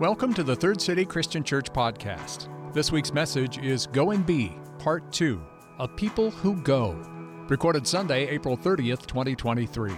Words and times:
Welcome 0.00 0.32
to 0.34 0.44
the 0.44 0.54
Third 0.54 0.80
City 0.80 1.04
Christian 1.04 1.42
Church 1.42 1.72
podcast. 1.72 2.46
This 2.72 2.92
week's 2.92 3.12
message 3.12 3.58
is 3.58 3.88
Go 3.88 4.12
and 4.12 4.24
Be, 4.24 4.56
Part 4.78 5.10
2 5.12 5.42
A 5.80 5.88
People 5.88 6.30
Who 6.30 6.62
Go. 6.62 6.92
Recorded 7.48 7.84
Sunday, 7.84 8.28
April 8.28 8.56
30th, 8.56 9.08
2023. 9.08 9.92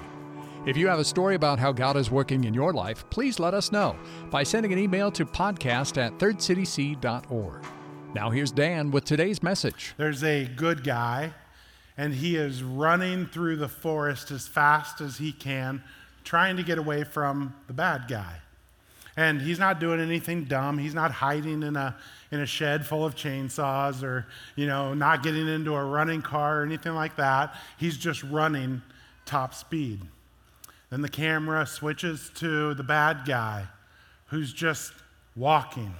If 0.65 0.79
you 0.79 0.89
have 0.89 1.01
a 1.01 1.05
story 1.05 1.35
about 1.35 1.59
how 1.59 1.73
God 1.73 1.99
is 1.99 2.11
working 2.11 2.45
in 2.45 2.55
your 2.55 2.73
life, 2.73 3.05
please 3.11 3.39
let 3.39 3.53
us 3.53 3.73
know 3.73 3.95
by 4.31 4.43
sending 4.43 4.73
an 4.73 4.79
email 4.79 5.11
to 5.11 5.27
podcast 5.27 5.99
at 5.99 6.19
thirdcityc.org. 6.19 7.67
Now 8.15 8.31
here's 8.31 8.53
Dan 8.53 8.91
with 8.91 9.05
today's 9.05 9.43
message. 9.43 9.93
There's 9.99 10.25
a 10.25 10.47
good 10.47 10.83
guy, 10.83 11.35
and 11.99 12.15
he 12.15 12.37
is 12.37 12.63
running 12.63 13.27
through 13.27 13.57
the 13.57 13.69
forest 13.69 14.31
as 14.31 14.49
fast 14.49 15.03
as 15.03 15.19
he 15.19 15.31
can, 15.31 15.85
trying 16.25 16.57
to 16.57 16.63
get 16.63 16.79
away 16.79 17.05
from 17.05 17.55
the 17.67 17.75
bad 17.75 18.07
guy. 18.09 18.37
And 19.17 19.41
he's 19.41 19.59
not 19.59 19.81
doing 19.81 20.01
anything 20.01 20.45
dumb. 20.45 20.79
He's 20.79 20.95
not 20.95 21.11
hiding 21.11 21.63
in 21.63 21.77
a, 21.77 21.97
in 22.31 22.41
a 22.41 22.47
shed 22.47 22.87
full 22.87 23.05
of 23.05 23.15
chainsaws 23.15 24.03
or, 24.03 24.27
you 24.57 24.67
know, 24.67 24.95
not 24.95 25.23
getting 25.23 25.49
into 25.49 25.75
a 25.75 25.85
running 25.85 26.23
car 26.23 26.61
or 26.61 26.65
anything 26.65 26.95
like 26.95 27.17
that. 27.17 27.55
He's 27.77 27.97
just 27.97 28.23
running 28.25 28.83
top 29.27 29.55
speed. 29.55 30.01
Then 30.91 31.03
the 31.03 31.09
camera 31.09 31.67
switches 31.67 32.31
to 32.37 32.75
the 32.75 32.83
bad 32.83 33.25
guy 33.25 33.67
who's 34.27 34.53
just 34.53 34.93
walking. 35.37 35.95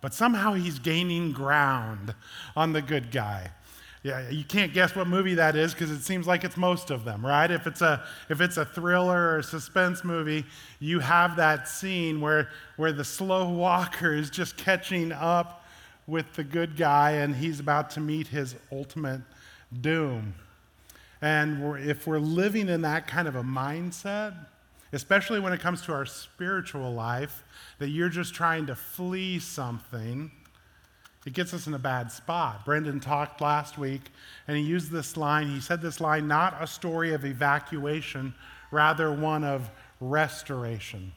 But 0.00 0.12
somehow 0.12 0.54
he's 0.54 0.78
gaining 0.78 1.32
ground 1.32 2.14
on 2.56 2.72
the 2.72 2.82
good 2.82 3.10
guy. 3.12 3.52
Yeah, 4.02 4.28
you 4.30 4.42
can't 4.42 4.72
guess 4.74 4.96
what 4.96 5.06
movie 5.06 5.34
that 5.34 5.54
is 5.54 5.72
because 5.72 5.92
it 5.92 6.02
seems 6.02 6.26
like 6.26 6.42
it's 6.42 6.56
most 6.56 6.90
of 6.90 7.04
them, 7.04 7.24
right? 7.24 7.48
If 7.48 7.68
it's 7.68 7.82
a 7.82 8.04
if 8.28 8.40
it's 8.40 8.56
a 8.56 8.64
thriller 8.64 9.16
or 9.16 9.38
a 9.38 9.42
suspense 9.44 10.02
movie, 10.02 10.44
you 10.80 10.98
have 10.98 11.36
that 11.36 11.68
scene 11.68 12.20
where 12.20 12.48
where 12.76 12.92
the 12.92 13.04
slow 13.04 13.48
walker 13.48 14.12
is 14.12 14.28
just 14.28 14.56
catching 14.56 15.12
up 15.12 15.64
with 16.08 16.32
the 16.32 16.42
good 16.42 16.76
guy 16.76 17.12
and 17.12 17.36
he's 17.36 17.60
about 17.60 17.90
to 17.90 18.00
meet 18.00 18.26
his 18.26 18.56
ultimate 18.72 19.20
doom. 19.80 20.34
And 21.20 21.62
we're, 21.62 21.78
if 21.78 22.06
we're 22.06 22.18
living 22.18 22.68
in 22.68 22.82
that 22.82 23.06
kind 23.06 23.28
of 23.28 23.36
a 23.36 23.42
mindset, 23.44 24.34
especially 24.92 25.38
when 25.38 25.52
it 25.52 25.60
comes 25.60 25.82
to 25.82 25.92
our 25.92 26.04
spiritual 26.04 26.92
life, 26.92 27.44
that 27.78 27.88
you're 27.88 28.08
just 28.08 28.34
trying 28.34 28.66
to 28.66 28.74
flee 28.74 29.38
something, 29.38 30.32
it 31.24 31.34
gets 31.34 31.54
us 31.54 31.66
in 31.66 31.74
a 31.74 31.78
bad 31.78 32.10
spot. 32.10 32.64
Brendan 32.64 32.98
talked 32.98 33.40
last 33.40 33.78
week, 33.78 34.10
and 34.48 34.56
he 34.56 34.62
used 34.62 34.90
this 34.90 35.16
line. 35.16 35.48
He 35.48 35.60
said 35.60 35.80
this 35.80 36.00
line, 36.00 36.26
not 36.26 36.56
a 36.60 36.66
story 36.66 37.14
of 37.14 37.24
evacuation, 37.24 38.34
rather 38.70 39.12
one 39.12 39.44
of 39.44 39.70
restoration. 40.00 41.12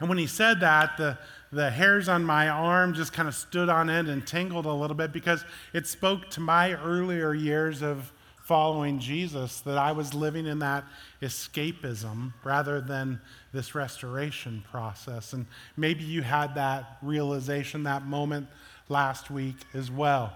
And 0.00 0.08
when 0.08 0.18
he 0.18 0.26
said 0.26 0.60
that, 0.60 0.98
the, 0.98 1.18
the 1.50 1.70
hairs 1.70 2.08
on 2.08 2.24
my 2.24 2.48
arm 2.48 2.94
just 2.94 3.12
kind 3.12 3.28
of 3.28 3.34
stood 3.34 3.70
on 3.70 3.88
end 3.88 4.08
and 4.08 4.26
tingled 4.26 4.66
a 4.66 4.72
little 4.72 4.96
bit 4.96 5.12
because 5.12 5.44
it 5.72 5.86
spoke 5.86 6.28
to 6.30 6.40
my 6.40 6.74
earlier 6.74 7.32
years 7.32 7.80
of 7.80 8.12
following 8.42 8.98
Jesus 8.98 9.60
that 9.60 9.78
I 9.78 9.92
was 9.92 10.12
living 10.12 10.46
in 10.46 10.58
that 10.58 10.84
escapism 11.22 12.34
rather 12.44 12.82
than 12.82 13.18
this 13.54 13.74
restoration 13.74 14.62
process. 14.70 15.32
And 15.32 15.46
maybe 15.78 16.04
you 16.04 16.20
had 16.20 16.54
that 16.56 16.98
realization, 17.00 17.84
that 17.84 18.04
moment 18.04 18.48
last 18.88 19.30
week 19.30 19.56
as 19.72 19.90
well. 19.90 20.32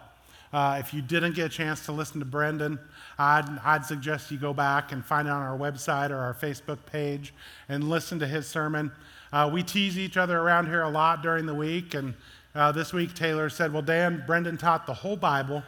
Uh, 0.52 0.78
if 0.80 0.94
you 0.94 1.02
didn't 1.02 1.34
get 1.34 1.46
a 1.46 1.48
chance 1.48 1.84
to 1.84 1.92
listen 1.92 2.20
to 2.20 2.24
Brendan, 2.24 2.78
I'd, 3.18 3.44
I'd, 3.64 3.84
suggest 3.84 4.30
you 4.30 4.38
go 4.38 4.54
back 4.54 4.92
and 4.92 5.04
find 5.04 5.28
it 5.28 5.30
on 5.30 5.42
our 5.42 5.58
website 5.58 6.10
or 6.10 6.16
our 6.16 6.32
Facebook 6.32 6.78
page 6.86 7.34
and 7.69 7.91
listen 7.91 8.19
to 8.20 8.26
his 8.26 8.46
sermon. 8.46 8.91
Uh, 9.30 9.50
we 9.52 9.62
tease 9.62 9.98
each 9.98 10.16
other 10.16 10.38
around 10.38 10.66
here 10.66 10.82
a 10.82 10.88
lot 10.88 11.22
during 11.22 11.44
the 11.44 11.54
week, 11.54 11.92
and 11.92 12.14
uh, 12.54 12.72
this 12.72 12.94
week 12.94 13.14
Taylor 13.14 13.50
said, 13.50 13.74
Well, 13.74 13.82
Dan, 13.82 14.24
Brendan 14.26 14.56
taught 14.56 14.86
the 14.86 14.94
whole 14.94 15.16
Bible 15.16 15.62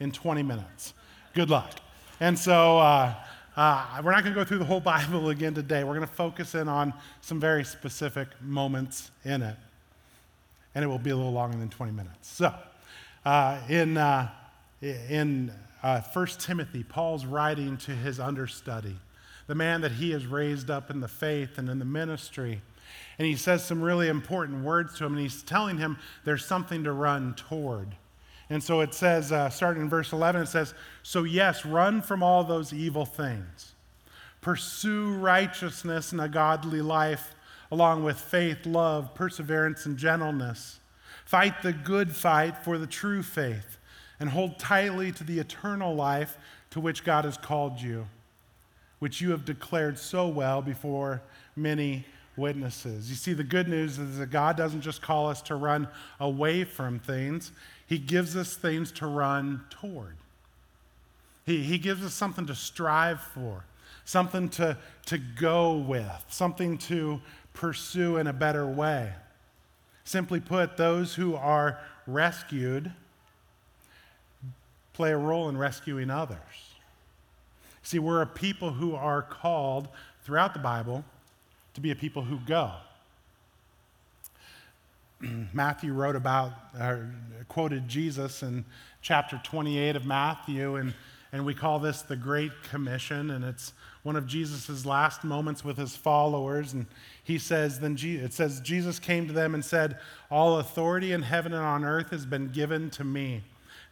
in 0.00 0.10
20 0.10 0.42
minutes. 0.42 0.94
Good 1.34 1.50
luck. 1.50 1.70
And 2.18 2.38
so 2.38 2.78
uh, 2.78 3.14
uh, 3.54 4.00
we're 4.02 4.12
not 4.12 4.24
going 4.24 4.34
to 4.34 4.40
go 4.40 4.46
through 4.46 4.58
the 4.58 4.64
whole 4.64 4.80
Bible 4.94 5.28
again 5.28 5.52
today. 5.52 5.84
We're 5.84 5.94
going 5.94 6.08
to 6.08 6.14
focus 6.14 6.54
in 6.54 6.68
on 6.68 6.94
some 7.20 7.38
very 7.38 7.64
specific 7.64 8.28
moments 8.40 9.10
in 9.24 9.42
it 9.42 9.56
and 10.74 10.84
it 10.84 10.88
will 10.88 10.98
be 10.98 11.10
a 11.10 11.16
little 11.16 11.32
longer 11.32 11.56
than 11.56 11.68
20 11.68 11.92
minutes. 11.92 12.28
So, 12.28 12.52
uh, 13.24 13.60
in, 13.68 13.96
uh, 13.96 14.28
in 14.80 15.52
uh, 15.82 16.00
1 16.00 16.26
Timothy, 16.38 16.82
Paul's 16.82 17.26
writing 17.26 17.76
to 17.78 17.92
his 17.92 18.18
understudy, 18.18 18.96
the 19.46 19.54
man 19.54 19.80
that 19.82 19.92
he 19.92 20.12
has 20.12 20.26
raised 20.26 20.70
up 20.70 20.90
in 20.90 21.00
the 21.00 21.08
faith 21.08 21.58
and 21.58 21.68
in 21.68 21.78
the 21.78 21.84
ministry. 21.84 22.60
And 23.18 23.26
he 23.26 23.36
says 23.36 23.64
some 23.64 23.82
really 23.82 24.08
important 24.08 24.64
words 24.64 24.96
to 24.98 25.04
him, 25.04 25.12
and 25.12 25.22
he's 25.22 25.42
telling 25.42 25.78
him 25.78 25.98
there's 26.24 26.44
something 26.44 26.84
to 26.84 26.92
run 26.92 27.34
toward. 27.34 27.94
And 28.50 28.62
so 28.62 28.80
it 28.80 28.92
says, 28.92 29.32
uh, 29.32 29.48
starting 29.50 29.82
in 29.82 29.88
verse 29.88 30.12
11, 30.12 30.42
it 30.42 30.46
says, 30.46 30.74
So 31.02 31.24
yes, 31.24 31.64
run 31.64 32.02
from 32.02 32.22
all 32.22 32.44
those 32.44 32.72
evil 32.72 33.06
things. 33.06 33.72
Pursue 34.40 35.14
righteousness 35.14 36.12
and 36.12 36.20
a 36.20 36.28
godly 36.28 36.82
life 36.82 37.34
along 37.72 38.04
with 38.04 38.20
faith, 38.20 38.66
love, 38.66 39.14
perseverance, 39.14 39.86
and 39.86 39.96
gentleness. 39.96 40.78
Fight 41.24 41.62
the 41.62 41.72
good 41.72 42.14
fight 42.14 42.58
for 42.58 42.76
the 42.78 42.86
true 42.86 43.22
faith 43.22 43.78
and 44.20 44.28
hold 44.28 44.58
tightly 44.58 45.10
to 45.10 45.24
the 45.24 45.40
eternal 45.40 45.94
life 45.94 46.36
to 46.70 46.80
which 46.80 47.02
God 47.02 47.24
has 47.24 47.36
called 47.36 47.80
you, 47.80 48.06
which 49.00 49.20
you 49.20 49.30
have 49.30 49.44
declared 49.44 49.98
so 49.98 50.28
well 50.28 50.60
before 50.62 51.22
many 51.56 52.04
witnesses. 52.36 53.08
You 53.08 53.16
see, 53.16 53.32
the 53.32 53.42
good 53.42 53.68
news 53.68 53.98
is 53.98 54.18
that 54.18 54.30
God 54.30 54.56
doesn't 54.56 54.82
just 54.82 55.00
call 55.00 55.28
us 55.28 55.40
to 55.42 55.54
run 55.54 55.88
away 56.20 56.64
from 56.64 56.98
things, 56.98 57.52
He 57.86 57.98
gives 57.98 58.36
us 58.36 58.54
things 58.54 58.92
to 58.92 59.06
run 59.06 59.64
toward. 59.70 60.16
He, 61.44 61.62
he 61.62 61.78
gives 61.78 62.04
us 62.04 62.14
something 62.14 62.46
to 62.46 62.54
strive 62.54 63.20
for, 63.20 63.64
something 64.04 64.48
to, 64.50 64.76
to 65.06 65.18
go 65.18 65.74
with, 65.74 66.24
something 66.28 66.78
to 66.78 67.20
pursue 67.52 68.16
in 68.16 68.26
a 68.26 68.32
better 68.32 68.66
way. 68.66 69.12
Simply 70.04 70.40
put, 70.40 70.76
those 70.76 71.14
who 71.14 71.34
are 71.34 71.78
rescued 72.06 72.92
play 74.92 75.12
a 75.12 75.16
role 75.16 75.48
in 75.48 75.56
rescuing 75.56 76.10
others. 76.10 76.38
See, 77.82 77.98
we're 77.98 78.22
a 78.22 78.26
people 78.26 78.72
who 78.72 78.94
are 78.94 79.22
called 79.22 79.88
throughout 80.24 80.54
the 80.54 80.60
Bible 80.60 81.04
to 81.74 81.80
be 81.80 81.90
a 81.90 81.96
people 81.96 82.22
who 82.22 82.38
go. 82.46 82.72
Matthew 85.52 85.92
wrote 85.92 86.16
about, 86.16 86.52
or 86.78 87.10
quoted 87.48 87.88
Jesus 87.88 88.42
in 88.42 88.64
chapter 89.00 89.40
28 89.42 89.96
of 89.96 90.04
Matthew, 90.04 90.76
and, 90.76 90.94
and 91.32 91.44
we 91.44 91.54
call 91.54 91.78
this 91.78 92.02
the 92.02 92.16
Great 92.16 92.52
Commission, 92.70 93.30
and 93.30 93.44
it's 93.44 93.72
one 94.02 94.16
of 94.16 94.26
Jesus' 94.26 94.84
last 94.84 95.22
moments 95.22 95.64
with 95.64 95.76
his 95.76 95.94
followers. 95.94 96.72
And 96.72 96.86
he 97.22 97.38
says, 97.38 97.80
then 97.80 97.96
it 98.00 98.32
says, 98.32 98.60
Jesus 98.60 98.98
came 98.98 99.26
to 99.26 99.32
them 99.32 99.54
and 99.54 99.64
said, 99.64 99.98
All 100.30 100.58
authority 100.58 101.12
in 101.12 101.22
heaven 101.22 101.52
and 101.52 101.62
on 101.64 101.84
earth 101.84 102.10
has 102.10 102.26
been 102.26 102.48
given 102.48 102.90
to 102.90 103.04
me. 103.04 103.42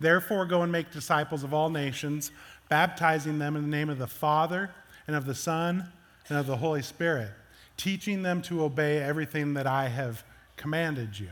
Therefore, 0.00 0.46
go 0.46 0.62
and 0.62 0.72
make 0.72 0.90
disciples 0.90 1.44
of 1.44 1.54
all 1.54 1.70
nations, 1.70 2.32
baptizing 2.68 3.38
them 3.38 3.54
in 3.54 3.62
the 3.62 3.68
name 3.68 3.90
of 3.90 3.98
the 3.98 4.06
Father 4.06 4.70
and 5.06 5.14
of 5.14 5.26
the 5.26 5.34
Son 5.34 5.92
and 6.28 6.38
of 6.38 6.46
the 6.46 6.56
Holy 6.56 6.82
Spirit, 6.82 7.30
teaching 7.76 8.22
them 8.22 8.40
to 8.42 8.64
obey 8.64 8.98
everything 8.98 9.54
that 9.54 9.66
I 9.66 9.88
have 9.88 10.24
commanded 10.56 11.18
you. 11.18 11.30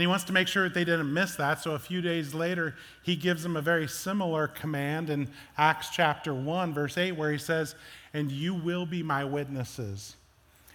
And 0.00 0.04
he 0.04 0.08
wants 0.08 0.24
to 0.24 0.32
make 0.32 0.48
sure 0.48 0.62
that 0.62 0.72
they 0.72 0.86
didn't 0.86 1.12
miss 1.12 1.34
that. 1.34 1.60
So 1.60 1.72
a 1.72 1.78
few 1.78 2.00
days 2.00 2.32
later, 2.32 2.74
he 3.02 3.16
gives 3.16 3.42
them 3.42 3.54
a 3.54 3.60
very 3.60 3.86
similar 3.86 4.48
command 4.48 5.10
in 5.10 5.28
Acts 5.58 5.90
chapter 5.90 6.32
1, 6.32 6.72
verse 6.72 6.96
8, 6.96 7.12
where 7.12 7.30
he 7.30 7.36
says, 7.36 7.74
And 8.14 8.32
you 8.32 8.54
will 8.54 8.86
be 8.86 9.02
my 9.02 9.26
witnesses 9.26 10.16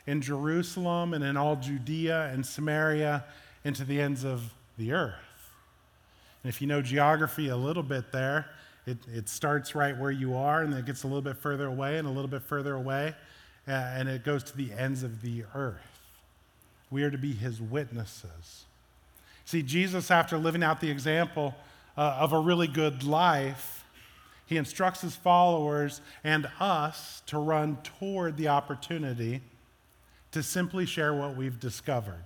in 0.06 0.22
Jerusalem 0.22 1.16
and 1.16 1.24
in 1.24 1.38
all 1.38 1.56
Judea 1.56 2.30
and 2.32 2.46
Samaria 2.46 3.24
and 3.64 3.76
to 3.76 3.84
the 3.84 4.00
ends 4.00 4.24
of 4.24 4.54
the 4.78 4.94
earth. 4.94 5.16
And 6.44 6.54
if 6.54 6.62
you 6.62 6.68
know 6.68 6.84
geography 6.84 7.50
a 7.50 7.58
little 7.58 7.82
bit 7.82 8.12
there, 8.12 8.46
it, 8.86 9.00
it 9.12 9.28
starts 9.28 9.74
right 9.74 9.98
where 9.98 10.12
you 10.12 10.36
are 10.36 10.62
and 10.62 10.72
then 10.72 10.82
it 10.82 10.86
gets 10.86 11.02
a 11.02 11.08
little 11.08 11.24
bit 11.24 11.38
further 11.38 11.66
away 11.66 11.98
and 11.98 12.08
a 12.08 12.12
little 12.12 12.30
bit 12.30 12.44
further 12.44 12.76
away, 12.76 13.16
uh, 13.68 13.72
and 13.72 14.08
it 14.08 14.24
goes 14.24 14.44
to 14.44 14.56
the 14.56 14.72
ends 14.72 15.02
of 15.02 15.24
the 15.24 15.46
earth. 15.56 15.82
We 16.92 17.02
are 17.02 17.10
to 17.10 17.18
be 17.18 17.34
his 17.34 17.60
witnesses. 17.60 18.66
See, 19.46 19.62
Jesus, 19.62 20.10
after 20.10 20.38
living 20.38 20.64
out 20.64 20.82
the 20.82 20.90
example 20.90 21.56
uh, 21.96 22.18
of 22.20 22.34
a 22.34 22.40
really 22.40 22.68
good 22.68 23.04
life, 23.04 23.86
he 24.48 24.58
instructs 24.58 25.02
his 25.02 25.16
followers 25.16 26.02
and 26.24 26.48
us 26.60 27.22
to 27.28 27.38
run 27.38 27.78
toward 27.84 28.38
the 28.38 28.48
opportunity 28.48 29.42
to 30.32 30.44
simply 30.44 30.86
share 30.86 31.14
what 31.14 31.36
we've 31.36 31.60
discovered. 31.60 32.26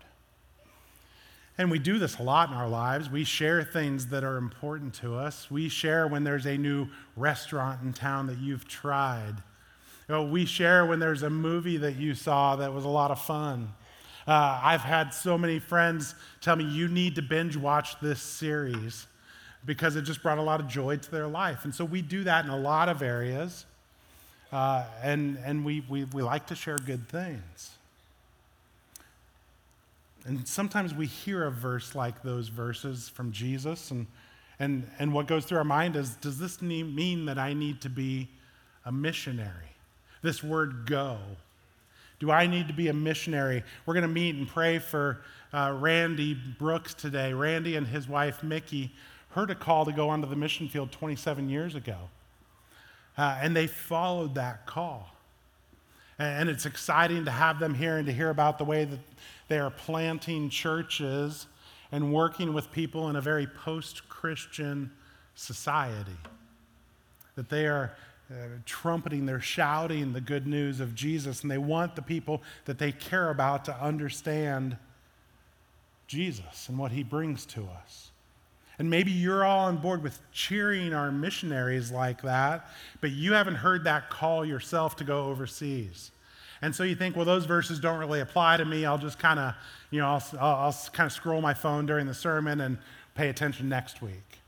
And 1.57 1.69
we 1.69 1.77
do 1.77 1.99
this 1.99 2.17
a 2.19 2.23
lot 2.23 2.49
in 2.49 2.55
our 2.55 2.69
lives. 2.69 3.09
We 3.09 3.25
share 3.25 3.63
things 3.63 4.07
that 4.07 4.23
are 4.23 4.37
important 4.37 4.93
to 4.95 5.15
us. 5.15 5.51
We 5.51 5.67
share 5.67 6.07
when 6.07 6.23
there's 6.23 6.45
a 6.45 6.57
new 6.57 6.87
restaurant 7.17 7.81
in 7.83 7.91
town 7.91 8.27
that 8.27 8.37
you've 8.37 8.65
tried. 8.65 9.35
You 10.07 10.15
know, 10.15 10.23
we 10.23 10.45
share 10.45 10.85
when 10.85 10.99
there's 10.99 11.23
a 11.23 11.29
movie 11.29 11.75
that 11.77 11.97
you 11.97 12.15
saw 12.15 12.55
that 12.55 12.73
was 12.73 12.85
a 12.85 12.89
lot 12.89 13.11
of 13.11 13.21
fun. 13.21 13.73
Uh, 14.29 14.59
I've 14.61 14.81
had 14.81 15.11
so 15.11 15.39
many 15.39 15.57
friends 15.57 16.13
tell 16.39 16.55
me, 16.55 16.63
you 16.63 16.87
need 16.87 17.15
to 17.15 17.23
binge 17.23 17.57
watch 17.57 17.99
this 17.99 18.21
series 18.21 19.07
because 19.65 19.95
it 19.95 20.03
just 20.03 20.21
brought 20.21 20.37
a 20.37 20.41
lot 20.43 20.59
of 20.59 20.67
joy 20.67 20.97
to 20.97 21.11
their 21.11 21.25
life. 21.25 21.65
And 21.65 21.73
so 21.73 21.83
we 21.83 22.03
do 22.03 22.23
that 22.25 22.45
in 22.45 22.51
a 22.51 22.57
lot 22.57 22.89
of 22.89 23.01
areas. 23.01 23.65
Uh, 24.51 24.85
and 25.01 25.39
and 25.43 25.65
we, 25.65 25.83
we, 25.89 26.03
we 26.03 26.21
like 26.21 26.45
to 26.45 26.55
share 26.55 26.77
good 26.77 27.09
things. 27.09 27.71
And 30.25 30.47
sometimes 30.47 30.93
we 30.93 31.07
hear 31.07 31.45
a 31.45 31.51
verse 31.51 31.95
like 31.95 32.21
those 32.21 32.49
verses 32.49 33.09
from 33.09 33.31
Jesus, 33.31 33.89
and, 33.89 34.05
and, 34.59 34.87
and 34.99 35.11
what 35.11 35.25
goes 35.25 35.45
through 35.45 35.57
our 35.57 35.63
mind 35.63 35.95
is 35.95 36.11
does 36.17 36.37
this 36.37 36.61
mean 36.61 37.25
that 37.25 37.39
I 37.39 37.53
need 37.53 37.81
to 37.81 37.89
be 37.89 38.27
a 38.85 38.91
missionary? 38.91 39.73
This 40.21 40.43
word 40.43 40.85
go. 40.85 41.17
Do 42.19 42.31
I 42.31 42.47
need 42.47 42.67
to 42.67 42.73
be 42.73 42.89
a 42.89 42.93
missionary? 42.93 43.63
We're 43.85 43.93
going 43.93 44.01
to 44.01 44.07
meet 44.07 44.35
and 44.35 44.47
pray 44.47 44.79
for 44.79 45.21
uh, 45.53 45.73
Randy 45.79 46.33
Brooks 46.33 46.93
today. 46.93 47.33
Randy 47.33 47.75
and 47.75 47.87
his 47.87 48.07
wife, 48.07 48.43
Mickey, 48.43 48.91
heard 49.29 49.49
a 49.49 49.55
call 49.55 49.85
to 49.85 49.91
go 49.91 50.09
onto 50.09 50.27
the 50.27 50.35
mission 50.35 50.67
field 50.67 50.91
27 50.91 51.49
years 51.49 51.75
ago. 51.75 51.97
Uh, 53.17 53.37
and 53.41 53.55
they 53.55 53.67
followed 53.67 54.35
that 54.35 54.65
call. 54.65 55.15
And, 56.17 56.41
and 56.41 56.49
it's 56.49 56.65
exciting 56.65 57.25
to 57.25 57.31
have 57.31 57.59
them 57.59 57.73
here 57.73 57.97
and 57.97 58.05
to 58.07 58.13
hear 58.13 58.29
about 58.29 58.57
the 58.57 58.65
way 58.65 58.85
that 58.85 58.99
they 59.47 59.59
are 59.59 59.71
planting 59.71 60.49
churches 60.49 61.47
and 61.91 62.13
working 62.13 62.53
with 62.53 62.71
people 62.71 63.09
in 63.09 63.15
a 63.15 63.21
very 63.21 63.47
post 63.47 64.07
Christian 64.09 64.91
society. 65.35 66.17
That 67.35 67.49
they 67.49 67.65
are 67.67 67.93
uh, 68.31 68.35
trumpeting, 68.65 69.25
they're 69.25 69.41
shouting 69.41 70.13
the 70.13 70.21
good 70.21 70.45
news 70.45 70.79
of 70.79 70.93
Jesus, 70.93 71.41
and 71.41 71.49
they 71.49 71.57
want 71.57 71.95
the 71.95 72.01
people 72.01 72.41
that 72.65 72.77
they 72.77 72.91
care 72.91 73.29
about 73.29 73.65
to 73.65 73.75
understand 73.75 74.77
Jesus 76.07 76.69
and 76.69 76.77
what 76.77 76.91
he 76.91 77.03
brings 77.03 77.45
to 77.47 77.67
us. 77.81 78.11
And 78.77 78.89
maybe 78.89 79.11
you're 79.11 79.43
all 79.43 79.65
on 79.65 79.77
board 79.77 80.01
with 80.01 80.19
cheering 80.31 80.93
our 80.93 81.11
missionaries 81.11 81.91
like 81.91 82.21
that, 82.21 82.69
but 83.01 83.11
you 83.11 83.33
haven't 83.33 83.55
heard 83.55 83.83
that 83.83 84.09
call 84.09 84.45
yourself 84.45 84.95
to 84.97 85.03
go 85.03 85.25
overseas. 85.25 86.11
And 86.61 86.75
so 86.75 86.83
you 86.83 86.95
think, 86.95 87.15
well, 87.15 87.25
those 87.25 87.45
verses 87.45 87.79
don't 87.79 87.99
really 87.99 88.21
apply 88.21 88.57
to 88.57 88.65
me. 88.65 88.85
I'll 88.85 88.97
just 88.97 89.19
kind 89.19 89.39
of, 89.39 89.53
you 89.91 89.99
know, 89.99 90.07
I'll, 90.07 90.23
I'll, 90.39 90.55
I'll 90.55 90.77
kind 90.93 91.07
of 91.07 91.13
scroll 91.13 91.41
my 91.41 91.53
phone 91.53 91.85
during 91.85 92.05
the 92.05 92.13
sermon 92.13 92.61
and 92.61 92.77
pay 93.15 93.29
attention 93.29 93.69
next 93.69 94.01
week. 94.01 94.39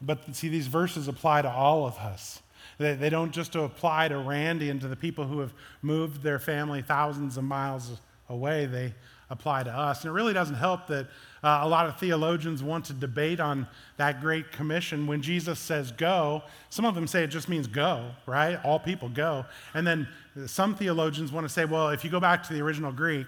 But 0.00 0.34
see, 0.34 0.48
these 0.48 0.66
verses 0.66 1.08
apply 1.08 1.42
to 1.42 1.50
all 1.50 1.86
of 1.86 1.96
us. 1.98 2.40
They, 2.78 2.94
they 2.94 3.10
don't 3.10 3.32
just 3.32 3.54
apply 3.54 4.08
to 4.08 4.18
Randy 4.18 4.70
and 4.70 4.80
to 4.80 4.88
the 4.88 4.96
people 4.96 5.24
who 5.24 5.40
have 5.40 5.52
moved 5.82 6.22
their 6.22 6.38
family 6.38 6.82
thousands 6.82 7.36
of 7.36 7.44
miles 7.44 7.98
away. 8.28 8.66
They 8.66 8.94
apply 9.30 9.62
to 9.64 9.70
us. 9.70 10.02
And 10.02 10.10
it 10.10 10.12
really 10.12 10.32
doesn't 10.32 10.56
help 10.56 10.86
that 10.88 11.06
uh, 11.42 11.60
a 11.62 11.68
lot 11.68 11.86
of 11.86 11.98
theologians 11.98 12.62
want 12.62 12.84
to 12.86 12.92
debate 12.92 13.40
on 13.40 13.66
that 13.96 14.20
great 14.20 14.52
commission. 14.52 15.06
When 15.06 15.22
Jesus 15.22 15.58
says 15.58 15.92
go, 15.92 16.42
some 16.70 16.84
of 16.84 16.94
them 16.94 17.06
say 17.06 17.24
it 17.24 17.28
just 17.28 17.48
means 17.48 17.66
go, 17.66 18.10
right? 18.26 18.58
All 18.64 18.78
people 18.78 19.08
go. 19.08 19.44
And 19.74 19.86
then 19.86 20.08
some 20.46 20.74
theologians 20.74 21.32
want 21.32 21.44
to 21.44 21.52
say, 21.52 21.64
well, 21.64 21.90
if 21.90 22.04
you 22.04 22.10
go 22.10 22.20
back 22.20 22.42
to 22.44 22.52
the 22.52 22.60
original 22.60 22.92
Greek, 22.92 23.26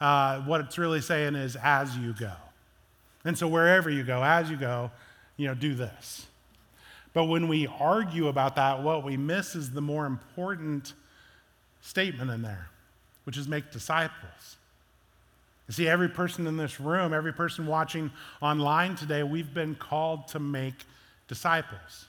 uh, 0.00 0.40
what 0.42 0.60
it's 0.60 0.78
really 0.78 1.00
saying 1.00 1.34
is 1.34 1.56
as 1.56 1.96
you 1.96 2.12
go. 2.12 2.32
And 3.24 3.36
so 3.36 3.48
wherever 3.48 3.90
you 3.90 4.04
go, 4.04 4.22
as 4.22 4.50
you 4.50 4.56
go, 4.56 4.90
you 5.36 5.48
know, 5.48 5.54
do 5.54 5.74
this. 5.74 6.26
But 7.16 7.24
when 7.24 7.48
we 7.48 7.66
argue 7.66 8.28
about 8.28 8.56
that, 8.56 8.82
what 8.82 9.02
we 9.02 9.16
miss 9.16 9.54
is 9.54 9.70
the 9.70 9.80
more 9.80 10.04
important 10.04 10.92
statement 11.80 12.30
in 12.30 12.42
there, 12.42 12.68
which 13.24 13.38
is 13.38 13.48
make 13.48 13.70
disciples. 13.70 14.58
You 15.66 15.72
see, 15.72 15.88
every 15.88 16.10
person 16.10 16.46
in 16.46 16.58
this 16.58 16.78
room, 16.78 17.14
every 17.14 17.32
person 17.32 17.66
watching 17.66 18.10
online 18.42 18.96
today, 18.96 19.22
we've 19.22 19.54
been 19.54 19.76
called 19.76 20.28
to 20.28 20.38
make 20.38 20.74
disciples. 21.26 22.04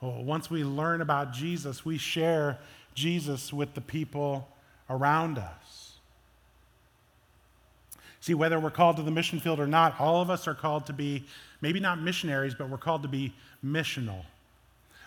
Well, 0.00 0.22
once 0.22 0.48
we 0.48 0.62
learn 0.62 1.00
about 1.00 1.32
Jesus, 1.32 1.84
we 1.84 1.98
share 1.98 2.58
Jesus 2.94 3.52
with 3.52 3.74
the 3.74 3.80
people 3.80 4.46
around 4.88 5.36
us. 5.36 5.94
See, 8.20 8.34
whether 8.34 8.60
we're 8.60 8.70
called 8.70 8.98
to 8.98 9.02
the 9.02 9.10
mission 9.10 9.40
field 9.40 9.58
or 9.58 9.66
not, 9.66 9.98
all 9.98 10.22
of 10.22 10.30
us 10.30 10.46
are 10.46 10.54
called 10.54 10.86
to 10.86 10.92
be 10.92 11.24
maybe 11.60 11.80
not 11.80 12.00
missionaries, 12.00 12.54
but 12.54 12.68
we're 12.68 12.78
called 12.78 13.02
to 13.02 13.08
be 13.08 13.34
missional. 13.64 14.24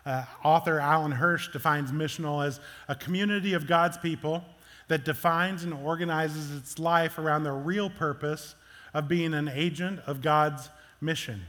Uh, 0.05 0.25
author 0.43 0.79
Alan 0.79 1.11
Hirsch 1.11 1.51
defines 1.51 1.91
missional 1.91 2.45
as 2.45 2.59
a 2.87 2.95
community 2.95 3.53
of 3.53 3.65
God's 3.67 3.97
people 3.97 4.43
that 4.87 5.03
defines 5.03 5.63
and 5.63 5.73
organizes 5.73 6.55
its 6.55 6.77
life 6.77 7.17
around 7.17 7.43
the 7.43 7.51
real 7.51 7.89
purpose 7.89 8.55
of 8.93 9.07
being 9.07 9.33
an 9.33 9.47
agent 9.49 9.99
of 10.05 10.21
God's 10.21 10.69
mission. 11.01 11.41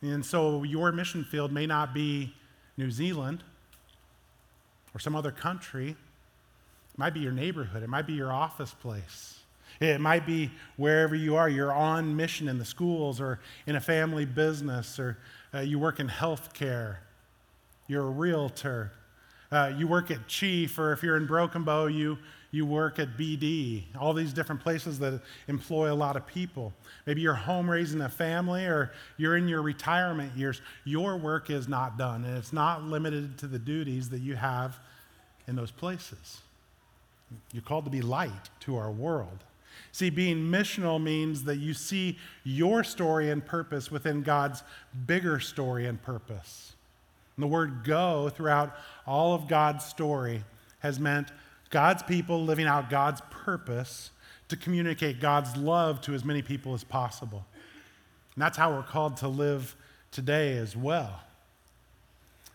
And 0.00 0.24
so 0.24 0.62
your 0.62 0.92
mission 0.92 1.24
field 1.24 1.52
may 1.52 1.66
not 1.66 1.92
be 1.92 2.34
New 2.76 2.90
Zealand 2.90 3.42
or 4.94 4.98
some 4.98 5.14
other 5.14 5.30
country. 5.30 5.90
It 5.90 6.98
might 6.98 7.12
be 7.12 7.20
your 7.20 7.32
neighborhood, 7.32 7.82
it 7.82 7.88
might 7.88 8.06
be 8.06 8.14
your 8.14 8.32
office 8.32 8.72
place. 8.72 9.40
It 9.80 10.00
might 10.00 10.24
be 10.24 10.50
wherever 10.76 11.14
you 11.14 11.36
are. 11.36 11.48
You're 11.48 11.72
on 11.72 12.16
mission 12.16 12.48
in 12.48 12.58
the 12.58 12.64
schools 12.64 13.20
or 13.20 13.40
in 13.66 13.76
a 13.76 13.80
family 13.80 14.24
business, 14.24 14.98
or 14.98 15.18
uh, 15.54 15.60
you 15.60 15.78
work 15.78 16.00
in 16.00 16.08
healthcare. 16.08 16.96
You're 17.88 18.06
a 18.06 18.10
realtor. 18.10 18.92
Uh, 19.50 19.72
you 19.76 19.86
work 19.86 20.10
at 20.10 20.26
Chief, 20.26 20.78
or 20.78 20.92
if 20.92 21.02
you're 21.02 21.16
in 21.16 21.26
Broken 21.26 21.62
Bow, 21.62 21.86
you, 21.86 22.18
you 22.50 22.66
work 22.66 22.98
at 22.98 23.16
BD, 23.16 23.84
all 23.98 24.12
these 24.12 24.32
different 24.32 24.60
places 24.60 24.98
that 24.98 25.20
employ 25.46 25.92
a 25.92 25.94
lot 25.94 26.16
of 26.16 26.26
people. 26.26 26.72
Maybe 27.06 27.20
you're 27.20 27.34
home 27.34 27.70
raising 27.70 28.00
a 28.00 28.08
family, 28.08 28.64
or 28.64 28.92
you're 29.16 29.36
in 29.36 29.46
your 29.46 29.62
retirement 29.62 30.36
years. 30.36 30.60
Your 30.84 31.16
work 31.16 31.48
is 31.48 31.68
not 31.68 31.96
done, 31.96 32.24
and 32.24 32.36
it's 32.36 32.52
not 32.52 32.82
limited 32.82 33.38
to 33.38 33.46
the 33.46 33.58
duties 33.58 34.10
that 34.10 34.20
you 34.20 34.34
have 34.34 34.78
in 35.46 35.54
those 35.54 35.70
places. 35.70 36.40
You're 37.52 37.62
called 37.62 37.84
to 37.84 37.90
be 37.90 38.02
light 38.02 38.50
to 38.60 38.76
our 38.76 38.90
world. 38.90 39.44
See, 39.92 40.10
being 40.10 40.38
missional 40.38 41.02
means 41.02 41.44
that 41.44 41.56
you 41.56 41.74
see 41.74 42.18
your 42.44 42.84
story 42.84 43.30
and 43.30 43.44
purpose 43.44 43.90
within 43.90 44.22
God's 44.22 44.62
bigger 45.06 45.40
story 45.40 45.86
and 45.86 46.00
purpose. 46.02 46.74
And 47.36 47.42
the 47.42 47.48
word 47.48 47.84
go 47.84 48.28
throughout 48.28 48.76
all 49.06 49.34
of 49.34 49.48
God's 49.48 49.84
story 49.84 50.44
has 50.80 50.98
meant 51.00 51.28
God's 51.70 52.02
people 52.02 52.44
living 52.44 52.66
out 52.66 52.90
God's 52.90 53.20
purpose 53.30 54.10
to 54.48 54.56
communicate 54.56 55.20
God's 55.20 55.56
love 55.56 56.00
to 56.02 56.14
as 56.14 56.24
many 56.24 56.42
people 56.42 56.74
as 56.74 56.84
possible. 56.84 57.44
And 58.34 58.42
that's 58.42 58.56
how 58.56 58.72
we're 58.72 58.82
called 58.82 59.16
to 59.18 59.28
live 59.28 59.76
today 60.12 60.56
as 60.56 60.76
well. 60.76 61.22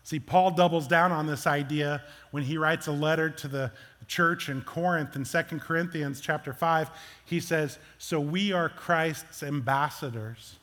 See, 0.04 0.18
Paul 0.18 0.50
doubles 0.50 0.88
down 0.88 1.12
on 1.12 1.26
this 1.26 1.46
idea 1.46 2.02
when 2.32 2.42
he 2.42 2.58
writes 2.58 2.88
a 2.88 2.92
letter 2.92 3.30
to 3.30 3.48
the 3.48 3.70
church 4.08 4.48
in 4.48 4.62
Corinth 4.62 5.14
in 5.14 5.24
2 5.24 5.58
Corinthians 5.60 6.20
chapter 6.20 6.52
5. 6.52 6.90
He 7.24 7.40
says, 7.40 7.78
So 7.98 8.18
we 8.18 8.52
are 8.52 8.68
Christ's 8.68 9.42
ambassadors. 9.42 10.56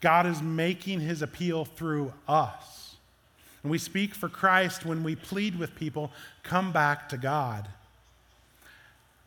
God 0.00 0.26
is 0.26 0.40
making 0.40 1.00
his 1.00 1.22
appeal 1.22 1.64
through 1.64 2.12
us. 2.26 2.96
And 3.62 3.70
we 3.70 3.78
speak 3.78 4.14
for 4.14 4.28
Christ 4.28 4.86
when 4.86 5.02
we 5.02 5.16
plead 5.16 5.58
with 5.58 5.74
people, 5.74 6.12
come 6.42 6.72
back 6.72 7.08
to 7.10 7.16
God. 7.16 7.68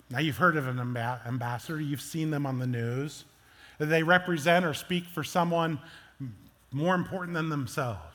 Now, 0.10 0.20
you've 0.20 0.38
heard 0.38 0.58
of 0.58 0.68
an 0.68 0.80
ambassador, 0.80 1.80
you've 1.80 2.02
seen 2.02 2.32
them 2.32 2.46
on 2.46 2.58
the 2.58 2.66
news. 2.66 3.26
They 3.78 4.02
represent 4.02 4.66
or 4.66 4.74
speak 4.74 5.06
for 5.06 5.24
someone 5.24 5.80
more 6.72 6.96
important 6.96 7.36
than 7.36 7.50
themselves. 7.50 8.09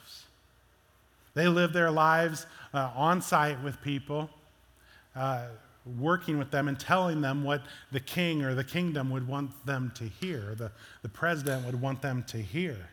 They 1.34 1.48
live 1.48 1.72
their 1.72 1.90
lives 1.90 2.46
uh, 2.72 2.90
on 2.94 3.20
site 3.20 3.62
with 3.62 3.80
people, 3.82 4.30
uh, 5.14 5.46
working 5.98 6.38
with 6.38 6.50
them 6.50 6.68
and 6.68 6.78
telling 6.78 7.20
them 7.20 7.44
what 7.44 7.62
the 7.92 8.00
king 8.00 8.42
or 8.42 8.54
the 8.54 8.64
kingdom 8.64 9.10
would 9.10 9.28
want 9.28 9.66
them 9.66 9.92
to 9.96 10.04
hear, 10.04 10.54
the, 10.56 10.72
the 11.02 11.08
president 11.08 11.66
would 11.66 11.80
want 11.80 12.00
them 12.00 12.24
to 12.28 12.38
hear. 12.38 12.88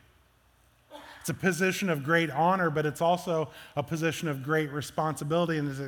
It's 1.21 1.29
a 1.29 1.35
position 1.35 1.89
of 1.91 2.03
great 2.03 2.31
honor, 2.31 2.71
but 2.71 2.85
it's 2.87 2.99
also 2.99 3.51
a 3.75 3.83
position 3.83 4.27
of 4.27 4.41
great 4.41 4.71
responsibility, 4.71 5.59
and 5.59 5.69
is 5.69 5.79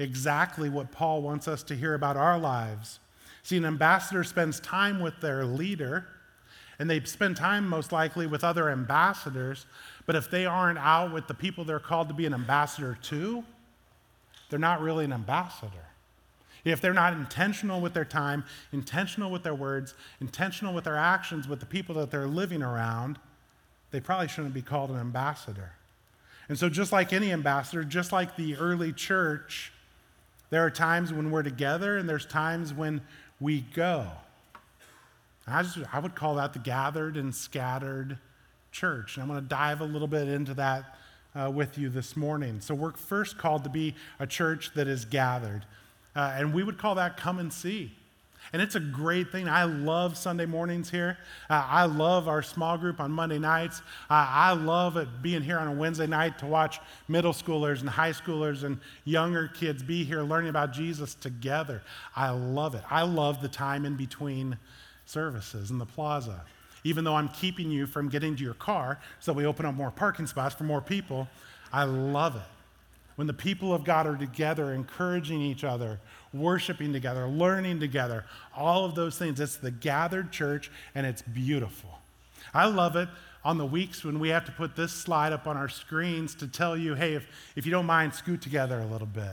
exactly 0.00 0.68
what 0.68 0.90
Paul 0.90 1.22
wants 1.22 1.46
us 1.46 1.62
to 1.64 1.76
hear 1.76 1.94
about 1.94 2.16
our 2.16 2.38
lives. 2.38 2.98
See, 3.44 3.56
an 3.56 3.64
ambassador 3.64 4.24
spends 4.24 4.58
time 4.58 4.98
with 4.98 5.20
their 5.20 5.44
leader, 5.44 6.08
and 6.80 6.88
they 6.88 6.98
spend 7.04 7.36
time 7.36 7.68
most 7.68 7.92
likely 7.92 8.26
with 8.26 8.42
other 8.42 8.70
ambassadors, 8.70 9.66
but 10.06 10.16
if 10.16 10.30
they 10.30 10.46
aren't 10.46 10.78
out 10.78 11.12
with 11.12 11.28
the 11.28 11.34
people 11.34 11.62
they're 11.62 11.78
called 11.78 12.08
to 12.08 12.14
be 12.14 12.24
an 12.24 12.32
ambassador 12.32 12.98
to, 13.02 13.44
they're 14.48 14.58
not 14.58 14.80
really 14.80 15.04
an 15.04 15.12
ambassador. 15.12 15.84
If 16.64 16.80
they're 16.80 16.94
not 16.94 17.12
intentional 17.12 17.82
with 17.82 17.92
their 17.92 18.06
time, 18.06 18.44
intentional 18.72 19.30
with 19.30 19.42
their 19.42 19.54
words, 19.54 19.94
intentional 20.22 20.72
with 20.72 20.84
their 20.84 20.96
actions 20.96 21.46
with 21.46 21.60
the 21.60 21.66
people 21.66 21.94
that 21.96 22.10
they're 22.10 22.26
living 22.26 22.62
around, 22.62 23.18
they 23.90 24.00
probably 24.00 24.28
shouldn't 24.28 24.54
be 24.54 24.62
called 24.62 24.90
an 24.90 24.96
ambassador. 24.96 25.72
And 26.48 26.58
so, 26.58 26.70
just 26.70 26.92
like 26.92 27.12
any 27.12 27.30
ambassador, 27.30 27.84
just 27.84 28.10
like 28.10 28.36
the 28.36 28.56
early 28.56 28.92
church, 28.92 29.72
There 30.50 30.64
are 30.64 30.70
times 30.70 31.12
when 31.12 31.30
we're 31.30 31.44
together, 31.44 31.96
and 31.96 32.08
there's 32.08 32.26
times 32.26 32.74
when 32.74 33.02
we 33.38 33.60
go. 33.60 34.06
I, 35.46 35.62
just, 35.62 35.78
I 35.92 35.98
would 35.98 36.14
call 36.14 36.36
that 36.36 36.52
the 36.52 36.58
gathered 36.58 37.16
and 37.16 37.34
scattered 37.34 38.18
church. 38.72 39.16
And 39.16 39.22
I'm 39.22 39.28
going 39.28 39.42
to 39.42 39.48
dive 39.48 39.80
a 39.80 39.84
little 39.84 40.08
bit 40.08 40.28
into 40.28 40.54
that 40.54 40.96
uh, 41.34 41.50
with 41.50 41.78
you 41.78 41.88
this 41.88 42.16
morning. 42.16 42.60
So, 42.60 42.74
we're 42.74 42.92
first 42.92 43.38
called 43.38 43.64
to 43.64 43.70
be 43.70 43.94
a 44.18 44.26
church 44.26 44.72
that 44.74 44.88
is 44.88 45.04
gathered. 45.04 45.64
Uh, 46.14 46.34
and 46.36 46.52
we 46.52 46.62
would 46.62 46.78
call 46.78 46.96
that 46.96 47.16
come 47.16 47.38
and 47.38 47.52
see. 47.52 47.92
And 48.52 48.60
it's 48.60 48.74
a 48.74 48.80
great 48.80 49.30
thing. 49.30 49.48
I 49.48 49.64
love 49.64 50.16
Sunday 50.16 50.46
mornings 50.46 50.90
here. 50.90 51.18
Uh, 51.48 51.64
I 51.68 51.84
love 51.84 52.26
our 52.26 52.42
small 52.42 52.76
group 52.76 52.98
on 52.98 53.12
Monday 53.12 53.38
nights. 53.38 53.80
Uh, 54.08 54.26
I 54.28 54.52
love 54.52 54.96
it 54.96 55.08
being 55.22 55.42
here 55.42 55.58
on 55.58 55.68
a 55.68 55.72
Wednesday 55.72 56.06
night 56.06 56.38
to 56.38 56.46
watch 56.46 56.80
middle 57.06 57.32
schoolers 57.32 57.80
and 57.80 57.88
high 57.88 58.10
schoolers 58.10 58.64
and 58.64 58.78
younger 59.04 59.48
kids 59.48 59.82
be 59.82 60.02
here 60.04 60.22
learning 60.22 60.50
about 60.50 60.72
Jesus 60.72 61.14
together. 61.14 61.82
I 62.16 62.30
love 62.30 62.74
it. 62.74 62.82
I 62.90 63.02
love 63.02 63.40
the 63.40 63.48
time 63.48 63.84
in 63.84 63.94
between 63.96 64.58
services 65.10 65.70
in 65.70 65.78
the 65.78 65.86
plaza. 65.86 66.42
Even 66.84 67.04
though 67.04 67.16
I'm 67.16 67.28
keeping 67.28 67.70
you 67.70 67.86
from 67.86 68.08
getting 68.08 68.36
to 68.36 68.42
your 68.42 68.54
car 68.54 68.98
so 69.18 69.32
we 69.32 69.44
open 69.44 69.66
up 69.66 69.74
more 69.74 69.90
parking 69.90 70.26
spots 70.26 70.54
for 70.54 70.64
more 70.64 70.80
people, 70.80 71.28
I 71.72 71.84
love 71.84 72.36
it. 72.36 72.42
When 73.16 73.26
the 73.26 73.34
people 73.34 73.74
of 73.74 73.84
God 73.84 74.06
are 74.06 74.16
together, 74.16 74.72
encouraging 74.72 75.42
each 75.42 75.62
other, 75.62 76.00
worshiping 76.32 76.92
together, 76.92 77.26
learning 77.26 77.80
together, 77.80 78.24
all 78.56 78.86
of 78.86 78.94
those 78.94 79.18
things, 79.18 79.40
it's 79.40 79.56
the 79.56 79.70
gathered 79.70 80.32
church 80.32 80.70
and 80.94 81.06
it's 81.06 81.20
beautiful. 81.20 81.98
I 82.54 82.66
love 82.66 82.96
it 82.96 83.08
on 83.44 83.58
the 83.58 83.66
weeks 83.66 84.04
when 84.04 84.20
we 84.20 84.30
have 84.30 84.46
to 84.46 84.52
put 84.52 84.74
this 84.74 84.92
slide 84.92 85.34
up 85.34 85.46
on 85.46 85.56
our 85.56 85.68
screens 85.68 86.34
to 86.36 86.46
tell 86.46 86.76
you, 86.76 86.94
hey, 86.94 87.14
if, 87.14 87.26
if 87.56 87.66
you 87.66 87.72
don't 87.72 87.86
mind, 87.86 88.14
scoot 88.14 88.40
together 88.40 88.80
a 88.80 88.86
little 88.86 89.06
bit. 89.06 89.32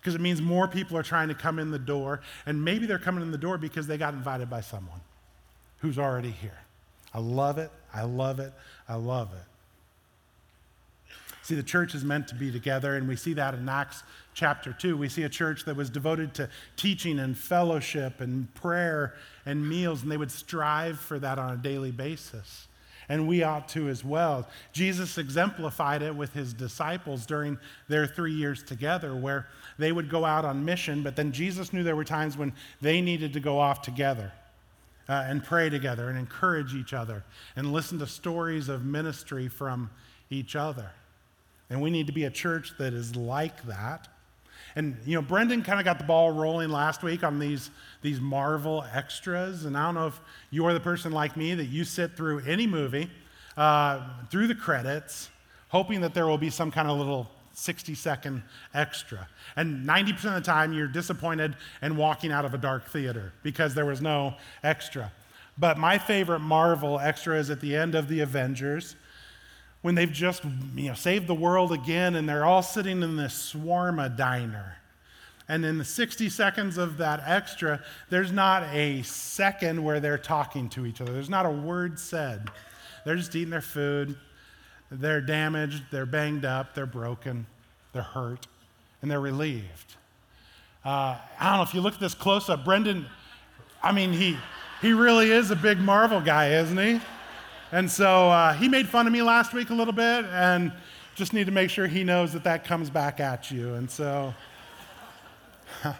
Because 0.00 0.14
it 0.14 0.20
means 0.20 0.40
more 0.40 0.66
people 0.66 0.96
are 0.96 1.02
trying 1.02 1.28
to 1.28 1.34
come 1.34 1.58
in 1.58 1.70
the 1.70 1.78
door, 1.78 2.20
and 2.46 2.64
maybe 2.64 2.86
they're 2.86 2.98
coming 2.98 3.22
in 3.22 3.32
the 3.32 3.38
door 3.38 3.58
because 3.58 3.86
they 3.86 3.98
got 3.98 4.14
invited 4.14 4.48
by 4.48 4.60
someone 4.60 5.00
who's 5.78 5.98
already 5.98 6.30
here. 6.30 6.58
I 7.12 7.20
love 7.20 7.58
it. 7.58 7.70
I 7.94 8.02
love 8.02 8.40
it. 8.40 8.52
I 8.88 8.96
love 8.96 9.30
it. 9.32 9.48
See, 11.42 11.54
the 11.54 11.62
church 11.62 11.94
is 11.94 12.04
meant 12.04 12.28
to 12.28 12.34
be 12.34 12.52
together, 12.52 12.96
and 12.96 13.08
we 13.08 13.16
see 13.16 13.32
that 13.32 13.54
in 13.54 13.66
Acts 13.68 14.02
chapter 14.34 14.70
2. 14.70 14.98
We 14.98 15.08
see 15.08 15.22
a 15.22 15.30
church 15.30 15.64
that 15.64 15.76
was 15.76 15.88
devoted 15.88 16.34
to 16.34 16.50
teaching 16.76 17.18
and 17.18 17.36
fellowship 17.38 18.20
and 18.20 18.52
prayer 18.54 19.14
and 19.46 19.66
meals, 19.66 20.02
and 20.02 20.12
they 20.12 20.18
would 20.18 20.30
strive 20.30 21.00
for 21.00 21.18
that 21.18 21.38
on 21.38 21.54
a 21.54 21.56
daily 21.56 21.90
basis. 21.90 22.68
And 23.08 23.26
we 23.26 23.42
ought 23.42 23.66
to 23.70 23.88
as 23.88 24.04
well. 24.04 24.46
Jesus 24.74 25.16
exemplified 25.16 26.02
it 26.02 26.14
with 26.14 26.34
his 26.34 26.52
disciples 26.52 27.24
during 27.24 27.58
their 27.88 28.06
three 28.06 28.34
years 28.34 28.62
together, 28.62 29.16
where 29.16 29.46
they 29.78 29.90
would 29.90 30.10
go 30.10 30.26
out 30.26 30.44
on 30.44 30.66
mission, 30.66 31.02
but 31.02 31.16
then 31.16 31.32
Jesus 31.32 31.72
knew 31.72 31.82
there 31.82 31.96
were 31.96 32.04
times 32.04 32.36
when 32.36 32.52
they 32.82 33.00
needed 33.00 33.32
to 33.32 33.40
go 33.40 33.58
off 33.58 33.80
together 33.80 34.32
uh, 35.08 35.24
and 35.26 35.42
pray 35.42 35.70
together 35.70 36.08
and 36.08 36.18
encourage 36.18 36.74
each 36.74 36.92
other 36.92 37.24
and 37.56 37.72
listen 37.72 37.98
to 37.98 38.06
stories 38.06 38.68
of 38.68 38.84
ministry 38.84 39.48
from 39.48 39.90
each 40.30 40.54
other. 40.54 40.90
And 41.70 41.80
we 41.80 41.90
need 41.90 42.06
to 42.06 42.12
be 42.12 42.24
a 42.24 42.30
church 42.30 42.72
that 42.78 42.92
is 42.92 43.16
like 43.16 43.62
that. 43.66 44.08
And, 44.76 44.96
you 45.04 45.14
know, 45.14 45.22
Brendan 45.22 45.62
kind 45.62 45.80
of 45.80 45.84
got 45.84 45.98
the 45.98 46.04
ball 46.04 46.30
rolling 46.30 46.70
last 46.70 47.02
week 47.02 47.24
on 47.24 47.38
these, 47.38 47.70
these 48.02 48.20
Marvel 48.20 48.84
extras. 48.92 49.64
And 49.64 49.76
I 49.76 49.86
don't 49.86 49.94
know 49.94 50.06
if 50.08 50.20
you 50.50 50.64
are 50.66 50.74
the 50.74 50.80
person 50.80 51.10
like 51.12 51.36
me 51.36 51.54
that 51.54 51.66
you 51.66 51.84
sit 51.84 52.16
through 52.16 52.40
any 52.40 52.66
movie, 52.66 53.10
uh, 53.56 54.02
through 54.30 54.46
the 54.46 54.54
credits, 54.54 55.30
hoping 55.68 56.00
that 56.02 56.14
there 56.14 56.26
will 56.26 56.38
be 56.38 56.50
some 56.50 56.70
kind 56.70 56.88
of 56.88 56.98
little 56.98 57.28
60 57.58 57.94
second 57.94 58.42
extra. 58.72 59.28
And 59.56 59.86
90% 59.86 60.12
of 60.24 60.34
the 60.34 60.40
time, 60.40 60.72
you're 60.72 60.86
disappointed 60.86 61.56
and 61.82 61.96
walking 61.96 62.30
out 62.30 62.44
of 62.44 62.54
a 62.54 62.58
dark 62.58 62.88
theater 62.88 63.32
because 63.42 63.74
there 63.74 63.86
was 63.86 64.00
no 64.00 64.34
extra. 64.62 65.12
But 65.58 65.76
my 65.76 65.98
favorite 65.98 66.38
Marvel 66.38 67.00
extra 67.00 67.36
is 67.36 67.50
at 67.50 67.60
the 67.60 67.74
end 67.74 67.94
of 67.94 68.08
the 68.08 68.20
Avengers 68.20 68.94
when 69.82 69.94
they've 69.94 70.12
just 70.12 70.44
you 70.74 70.88
know, 70.88 70.94
saved 70.94 71.26
the 71.26 71.34
world 71.34 71.72
again 71.72 72.14
and 72.14 72.28
they're 72.28 72.44
all 72.44 72.62
sitting 72.62 73.02
in 73.02 73.16
this 73.16 73.52
shawarma 73.52 74.16
diner. 74.16 74.76
And 75.48 75.64
in 75.64 75.78
the 75.78 75.84
60 75.84 76.28
seconds 76.28 76.76
of 76.76 76.98
that 76.98 77.22
extra, 77.24 77.82
there's 78.10 78.30
not 78.30 78.64
a 78.74 79.02
second 79.02 79.82
where 79.82 79.98
they're 79.98 80.18
talking 80.18 80.68
to 80.70 80.86
each 80.86 81.00
other. 81.00 81.12
There's 81.12 81.30
not 81.30 81.46
a 81.46 81.50
word 81.50 81.98
said. 81.98 82.50
They're 83.04 83.16
just 83.16 83.34
eating 83.34 83.50
their 83.50 83.62
food, 83.62 84.16
they're 84.90 85.20
damaged, 85.20 85.84
they're 85.90 86.06
banged 86.06 86.44
up, 86.44 86.74
they're 86.74 86.86
broken, 86.86 87.46
they're 87.92 88.02
hurt, 88.02 88.46
and 89.02 89.10
they're 89.10 89.20
relieved. 89.20 89.96
Uh, 90.84 91.18
I 91.38 91.48
don't 91.50 91.56
know 91.56 91.62
if 91.62 91.74
you 91.74 91.80
look 91.80 91.94
at 91.94 92.00
this 92.00 92.14
close 92.14 92.48
up, 92.48 92.64
Brendan, 92.64 93.06
I 93.82 93.92
mean, 93.92 94.12
he, 94.12 94.36
he 94.80 94.92
really 94.92 95.30
is 95.30 95.50
a 95.50 95.56
big 95.56 95.78
Marvel 95.78 96.20
guy, 96.20 96.54
isn't 96.54 96.78
he? 96.78 97.00
And 97.70 97.90
so 97.90 98.30
uh, 98.30 98.54
he 98.54 98.68
made 98.68 98.88
fun 98.88 99.06
of 99.06 99.12
me 99.12 99.22
last 99.22 99.52
week 99.52 99.70
a 99.70 99.74
little 99.74 99.92
bit, 99.92 100.24
and 100.26 100.72
just 101.14 101.32
need 101.32 101.46
to 101.46 101.52
make 101.52 101.68
sure 101.68 101.86
he 101.86 102.04
knows 102.04 102.32
that 102.32 102.44
that 102.44 102.64
comes 102.64 102.88
back 102.88 103.20
at 103.20 103.50
you. 103.50 103.74
And 103.74 103.90
so, 103.90 104.32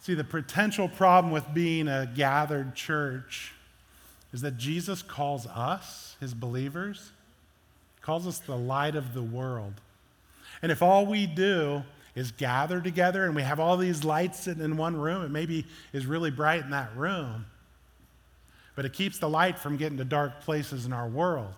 see, 0.00 0.14
the 0.14 0.24
potential 0.24 0.88
problem 0.88 1.32
with 1.32 1.44
being 1.54 1.86
a 1.86 2.10
gathered 2.14 2.74
church 2.74 3.52
is 4.32 4.40
that 4.40 4.56
Jesus 4.56 5.02
calls 5.02 5.46
us, 5.46 6.16
his 6.18 6.34
believers, 6.34 7.12
calls 8.06 8.24
us 8.24 8.38
the 8.38 8.56
light 8.56 8.94
of 8.94 9.14
the 9.14 9.22
world. 9.22 9.74
And 10.62 10.70
if 10.70 10.80
all 10.80 11.06
we 11.06 11.26
do 11.26 11.82
is 12.14 12.30
gather 12.30 12.80
together 12.80 13.24
and 13.24 13.34
we 13.34 13.42
have 13.42 13.58
all 13.58 13.76
these 13.76 14.04
lights 14.04 14.38
sitting 14.44 14.62
in 14.62 14.76
one 14.76 14.96
room, 14.96 15.24
it 15.24 15.32
maybe 15.32 15.66
is 15.92 16.06
really 16.06 16.30
bright 16.30 16.62
in 16.62 16.70
that 16.70 16.96
room, 16.96 17.46
but 18.76 18.84
it 18.84 18.92
keeps 18.92 19.18
the 19.18 19.28
light 19.28 19.58
from 19.58 19.76
getting 19.76 19.98
to 19.98 20.04
dark 20.04 20.40
places 20.42 20.86
in 20.86 20.92
our 20.92 21.08
world. 21.08 21.56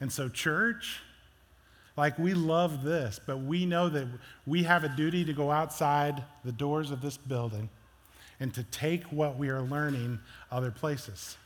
And 0.00 0.12
so, 0.12 0.28
church, 0.28 1.00
like 1.96 2.16
we 2.20 2.32
love 2.32 2.84
this, 2.84 3.18
but 3.26 3.38
we 3.38 3.66
know 3.66 3.88
that 3.88 4.06
we 4.46 4.62
have 4.62 4.84
a 4.84 4.88
duty 4.88 5.24
to 5.24 5.32
go 5.32 5.50
outside 5.50 6.22
the 6.44 6.52
doors 6.52 6.92
of 6.92 7.02
this 7.02 7.16
building 7.16 7.68
and 8.38 8.54
to 8.54 8.62
take 8.62 9.02
what 9.06 9.36
we 9.36 9.48
are 9.48 9.62
learning 9.62 10.20
other 10.52 10.70
places 10.70 11.36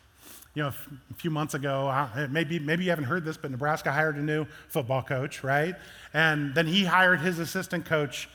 you 0.54 0.62
know, 0.62 0.73
a 1.11 1.14
few 1.14 1.30
months 1.30 1.54
ago, 1.54 2.09
maybe, 2.30 2.59
maybe 2.59 2.85
you 2.85 2.90
haven't 2.90 3.04
heard 3.04 3.25
this, 3.25 3.37
but 3.37 3.50
Nebraska 3.50 3.92
hired 3.92 4.16
a 4.16 4.23
new 4.23 4.47
football 4.69 5.02
coach, 5.02 5.45
right? 5.45 5.76
And 6.12 6.54
then 6.54 6.66
he 6.66 6.85
hired 6.85 7.21
his 7.21 7.38
assistant 7.38 7.85
coach, 7.85 8.28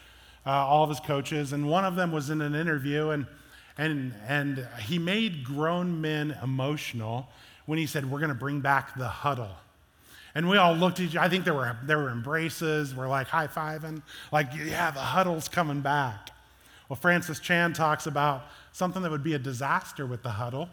uh, 0.45 0.51
all 0.51 0.83
of 0.83 0.89
his 0.89 1.01
coaches, 1.01 1.51
and 1.51 1.69
one 1.69 1.83
of 1.83 1.95
them 1.95 2.13
was 2.13 2.29
in 2.29 2.41
an 2.41 2.55
interview, 2.55 3.09
and, 3.09 3.25
and, 3.77 4.13
and 4.27 4.65
he 4.83 4.97
made 4.97 5.43
grown 5.43 5.99
men 5.99 6.37
emotional 6.41 7.27
when 7.65 7.77
he 7.77 7.85
said, 7.85 8.09
We're 8.09 8.19
going 8.19 8.29
to 8.29 8.35
bring 8.35 8.61
back 8.61 8.97
the 8.97 9.07
huddle. 9.07 9.51
And 10.35 10.49
we 10.49 10.57
all 10.57 10.73
looked 10.73 10.99
at 10.99 11.07
each 11.07 11.15
I 11.17 11.27
think 11.27 11.43
there 11.43 11.53
were, 11.53 11.75
there 11.83 11.97
were 11.97 12.09
embraces, 12.09 12.95
we're 12.95 13.09
like 13.09 13.27
high 13.27 13.47
fiving, 13.47 14.01
like, 14.31 14.47
yeah, 14.53 14.91
the 14.91 14.99
huddle's 14.99 15.49
coming 15.49 15.81
back. 15.81 16.29
Well, 16.87 16.97
Francis 16.97 17.39
Chan 17.39 17.73
talks 17.73 18.05
about 18.05 18.45
something 18.71 19.01
that 19.01 19.11
would 19.11 19.23
be 19.23 19.33
a 19.33 19.39
disaster 19.39 20.05
with 20.05 20.23
the 20.23 20.29
huddle 20.29 20.69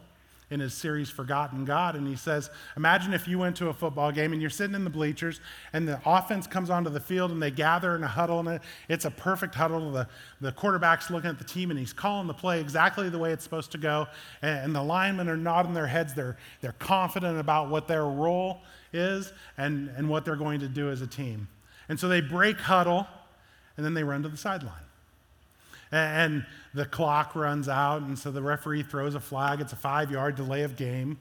in 0.53 0.61
his 0.61 0.75
series 0.75 1.09
Forgotten 1.09 1.65
God. 1.65 1.97
And 1.97 2.07
he 2.07 2.15
says, 2.15 2.51
Imagine 2.77 3.15
if 3.15 3.27
you 3.27 3.39
went 3.39 3.57
to 3.57 3.69
a 3.69 3.73
football 3.73 4.13
game 4.13 4.35
and 4.35 4.41
you're 4.41 4.51
sitting 4.51 4.77
in 4.77 4.85
the 4.85 4.91
bleachers 4.91 5.41
and 5.73 5.89
the 5.89 5.99
offense 6.05 6.47
comes 6.47 6.69
onto 6.69 6.91
the 6.91 7.01
field 7.01 7.31
and 7.31 7.43
they 7.43 7.51
gather 7.51 7.97
in 7.97 8.05
a 8.05 8.09
huddle 8.09 8.47
and 8.47 8.61
it's 8.89 9.07
a 9.07 9.11
perfect 9.11 9.55
huddle. 9.55 9.91
The, 9.91 10.07
the 10.43 10.53
quarterback's 10.53 11.11
looking 11.11 11.31
at 11.31 11.39
the 11.39 11.45
team 11.45 11.71
and 11.71 11.79
he's 11.79 11.95
calling 11.95 12.27
the 12.27 12.35
play 12.35 12.61
exactly 12.61 13.09
the 13.09 13.19
way 13.19 13.33
it's 13.33 13.43
supposed 13.43 13.73
to 13.73 13.79
go. 13.79 14.07
And, 14.43 14.67
and 14.67 14.77
the 14.77 14.83
linemen 14.83 15.29
are 15.31 15.37
nodding 15.39 15.73
their 15.73 15.87
heads. 15.87 16.13
They're, 16.13 16.37
they're 16.61 16.73
confident 16.73 17.41
about 17.41 17.71
what 17.71 17.89
their 17.89 18.05
role 18.05 18.61
is 18.93 19.33
and, 19.57 19.89
and 19.97 20.07
what 20.07 20.27
they're 20.27 20.37
going 20.37 20.61
to 20.61 20.69
do 20.69 20.91
as 20.91 21.01
a 21.01 21.07
team. 21.07 21.49
And 21.89 21.99
so 21.99 22.09
they 22.09 22.21
break 22.21 22.59
huddle 22.59 23.07
and 23.79 23.87
then 23.87 23.95
they 23.95 24.05
run 24.05 24.23
to 24.23 24.29
the 24.29 24.37
sideline 24.37 24.85
and 25.93 26.47
the 26.75 26.87
clock 26.87 27.35
runs 27.35 27.69
out, 27.69 28.03
and 28.03 28.19
so 28.19 28.31
the 28.31 28.43
referee 28.43 28.83
throws 28.83 29.15
a 29.15 29.21
flag. 29.21 29.61
It's 29.61 29.73
a 29.73 29.77
five 29.77 30.11
yard 30.11 30.35
delay 30.35 30.63
of 30.63 30.77
game. 30.77 31.19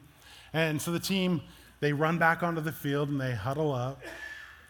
And 0.53 0.81
so 0.81 0.91
the 0.91 0.99
team, 0.99 1.41
they 1.81 1.93
run 1.93 2.17
back 2.17 2.41
onto 2.41 2.61
the 2.61 2.71
field 2.71 3.09
and 3.09 3.19
they 3.19 3.33
huddle 3.33 3.73
up, 3.73 4.01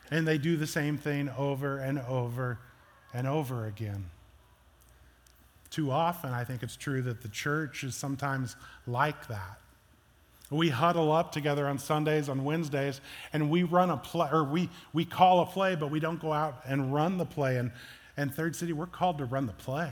and 0.10 0.28
they 0.28 0.38
do 0.38 0.58
the 0.58 0.68
same 0.68 0.98
thing 0.98 1.30
over 1.38 1.78
and 1.78 2.00
over 2.00 2.60
and 3.14 3.28
over 3.28 3.68
again. 3.68 4.10
Too 5.70 5.92
often, 5.92 6.32
I 6.32 6.44
think 6.44 6.64
it's 6.64 6.76
true 6.76 7.02
that 7.04 7.22
the 7.22 7.30
church 7.30 7.84
is 7.84 7.96
sometimes 7.96 8.56
like 8.88 9.28
that. 9.28 9.60
We 10.50 10.68
huddle 10.68 11.14
up 11.14 11.32
together 11.32 11.66
on 11.66 11.80
Sundays, 11.80 12.28
on 12.28 12.44
Wednesdays, 12.44 13.00
and 13.32 13.50
we 13.50 13.64
run 13.64 13.90
a 13.90 13.96
play, 13.96 14.28
or 14.34 14.44
we, 14.44 14.70
we 14.92 15.06
call 15.06 15.40
a 15.40 15.46
play, 15.46 15.76
but 15.76 15.90
we 15.90 16.02
don't 16.02 16.20
go 16.20 16.34
out 16.34 16.62
and 16.66 16.94
run 16.94 17.18
the 17.18 17.26
play. 17.26 17.56
And 17.56 17.72
and 18.18 18.34
Third 18.34 18.56
City, 18.56 18.74
we're 18.74 18.88
called 18.88 19.18
to 19.20 19.26
run 19.26 19.46
the 19.46 19.54
play. 19.54 19.92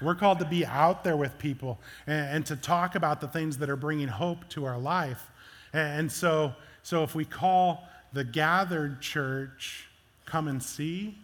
We're 0.00 0.14
called 0.14 0.38
to 0.38 0.46
be 0.46 0.64
out 0.64 1.04
there 1.04 1.16
with 1.16 1.38
people 1.38 1.78
and, 2.06 2.36
and 2.36 2.46
to 2.46 2.56
talk 2.56 2.94
about 2.94 3.20
the 3.20 3.28
things 3.28 3.58
that 3.58 3.68
are 3.68 3.76
bringing 3.76 4.08
hope 4.08 4.48
to 4.50 4.64
our 4.64 4.78
life. 4.78 5.30
And, 5.72 6.00
and 6.00 6.12
so, 6.12 6.54
so 6.82 7.02
if 7.02 7.14
we 7.14 7.24
call 7.24 7.86
the 8.12 8.24
gathered 8.24 9.00
church 9.00 9.88
come 10.24 10.48
and 10.48 10.62
see, 10.62 11.18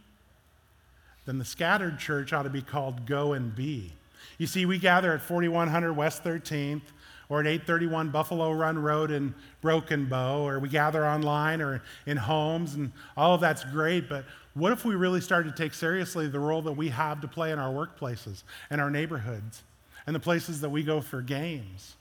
then 1.24 1.38
the 1.38 1.44
scattered 1.44 1.98
church 1.98 2.32
ought 2.32 2.42
to 2.42 2.50
be 2.50 2.62
called 2.62 3.06
Go 3.06 3.32
and 3.32 3.54
Be. 3.54 3.92
You 4.38 4.46
see, 4.46 4.66
we 4.66 4.78
gather 4.78 5.12
at 5.12 5.22
4100 5.22 5.92
West 5.92 6.22
13th 6.22 6.82
or 7.28 7.40
at 7.40 7.46
831 7.46 8.10
Buffalo 8.10 8.52
Run 8.52 8.78
Road 8.78 9.10
in 9.10 9.34
Broken 9.60 10.06
Bow, 10.06 10.46
or 10.46 10.60
we 10.60 10.68
gather 10.68 11.04
online 11.04 11.60
or 11.60 11.82
in 12.06 12.16
homes, 12.16 12.74
and 12.74 12.92
all 13.16 13.34
of 13.34 13.40
that's 13.40 13.64
great. 13.64 14.08
But 14.08 14.24
what 14.56 14.72
if 14.72 14.86
we 14.86 14.94
really 14.94 15.20
started 15.20 15.54
to 15.54 15.62
take 15.62 15.74
seriously 15.74 16.28
the 16.28 16.40
role 16.40 16.62
that 16.62 16.72
we 16.72 16.88
have 16.88 17.20
to 17.20 17.28
play 17.28 17.52
in 17.52 17.58
our 17.58 17.70
workplaces 17.70 18.42
and 18.70 18.80
our 18.80 18.88
neighborhoods 18.88 19.62
and 20.06 20.16
the 20.16 20.20
places 20.20 20.62
that 20.62 20.70
we 20.70 20.82
go 20.82 21.02
for 21.02 21.20
games? 21.20 21.96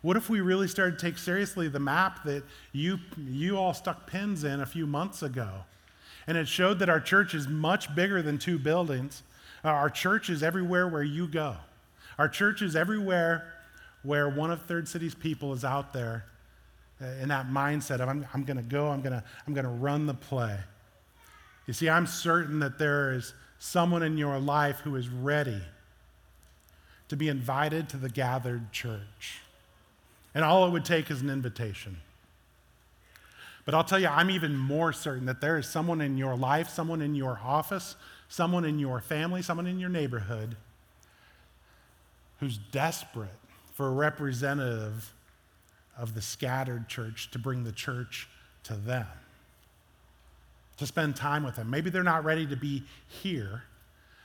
What 0.00 0.16
if 0.16 0.30
we 0.30 0.40
really 0.40 0.68
started 0.68 0.98
to 0.98 1.04
take 1.04 1.18
seriously 1.18 1.68
the 1.68 1.80
map 1.80 2.24
that 2.24 2.44
you, 2.72 2.98
you 3.18 3.58
all 3.58 3.74
stuck 3.74 4.06
pins 4.06 4.44
in 4.44 4.60
a 4.60 4.66
few 4.66 4.86
months 4.86 5.22
ago? 5.22 5.50
And 6.26 6.38
it 6.38 6.48
showed 6.48 6.78
that 6.78 6.88
our 6.88 7.00
church 7.00 7.34
is 7.34 7.46
much 7.46 7.94
bigger 7.94 8.22
than 8.22 8.38
two 8.38 8.58
buildings. 8.58 9.22
Uh, 9.62 9.68
our 9.68 9.90
church 9.90 10.30
is 10.30 10.42
everywhere 10.42 10.88
where 10.88 11.02
you 11.02 11.28
go. 11.28 11.56
Our 12.18 12.28
church 12.28 12.62
is 12.62 12.74
everywhere 12.74 13.52
where 14.02 14.30
one 14.30 14.50
of 14.50 14.62
Third 14.62 14.88
City's 14.88 15.14
people 15.14 15.52
is 15.52 15.62
out 15.62 15.92
there 15.92 16.24
uh, 17.02 17.06
in 17.20 17.28
that 17.28 17.48
mindset 17.48 18.00
of, 18.00 18.08
I'm, 18.08 18.26
I'm 18.32 18.44
going 18.44 18.56
to 18.56 18.62
go, 18.62 18.88
I'm 18.88 19.02
going 19.02 19.12
to 19.12 19.22
I'm 19.46 19.52
going 19.52 19.66
to 19.66 19.70
run 19.70 20.06
the 20.06 20.14
play. 20.14 20.56
You 21.68 21.74
see, 21.74 21.88
I'm 21.88 22.06
certain 22.06 22.58
that 22.60 22.78
there 22.78 23.12
is 23.12 23.34
someone 23.58 24.02
in 24.02 24.16
your 24.16 24.38
life 24.40 24.80
who 24.80 24.96
is 24.96 25.08
ready 25.08 25.60
to 27.08 27.16
be 27.16 27.28
invited 27.28 27.90
to 27.90 27.98
the 27.98 28.08
gathered 28.08 28.72
church. 28.72 29.42
And 30.34 30.44
all 30.44 30.66
it 30.66 30.70
would 30.70 30.86
take 30.86 31.10
is 31.10 31.20
an 31.20 31.28
invitation. 31.28 31.98
But 33.66 33.74
I'll 33.74 33.84
tell 33.84 33.98
you, 33.98 34.08
I'm 34.08 34.30
even 34.30 34.56
more 34.56 34.94
certain 34.94 35.26
that 35.26 35.42
there 35.42 35.58
is 35.58 35.68
someone 35.68 36.00
in 36.00 36.16
your 36.16 36.36
life, 36.36 36.70
someone 36.70 37.02
in 37.02 37.14
your 37.14 37.38
office, 37.44 37.96
someone 38.30 38.64
in 38.64 38.78
your 38.78 39.02
family, 39.02 39.42
someone 39.42 39.66
in 39.66 39.78
your 39.78 39.90
neighborhood 39.90 40.56
who's 42.40 42.56
desperate 42.56 43.28
for 43.74 43.88
a 43.88 43.92
representative 43.92 45.12
of 45.98 46.14
the 46.14 46.22
scattered 46.22 46.88
church 46.88 47.30
to 47.32 47.38
bring 47.38 47.64
the 47.64 47.72
church 47.72 48.26
to 48.64 48.74
them, 48.74 49.06
to 50.78 50.86
spend 50.86 51.16
time 51.16 51.44
with 51.44 51.56
them. 51.56 51.68
Maybe 51.68 51.90
they're 51.90 52.02
not 52.02 52.24
ready 52.24 52.46
to 52.46 52.56
be 52.56 52.84
here, 53.08 53.62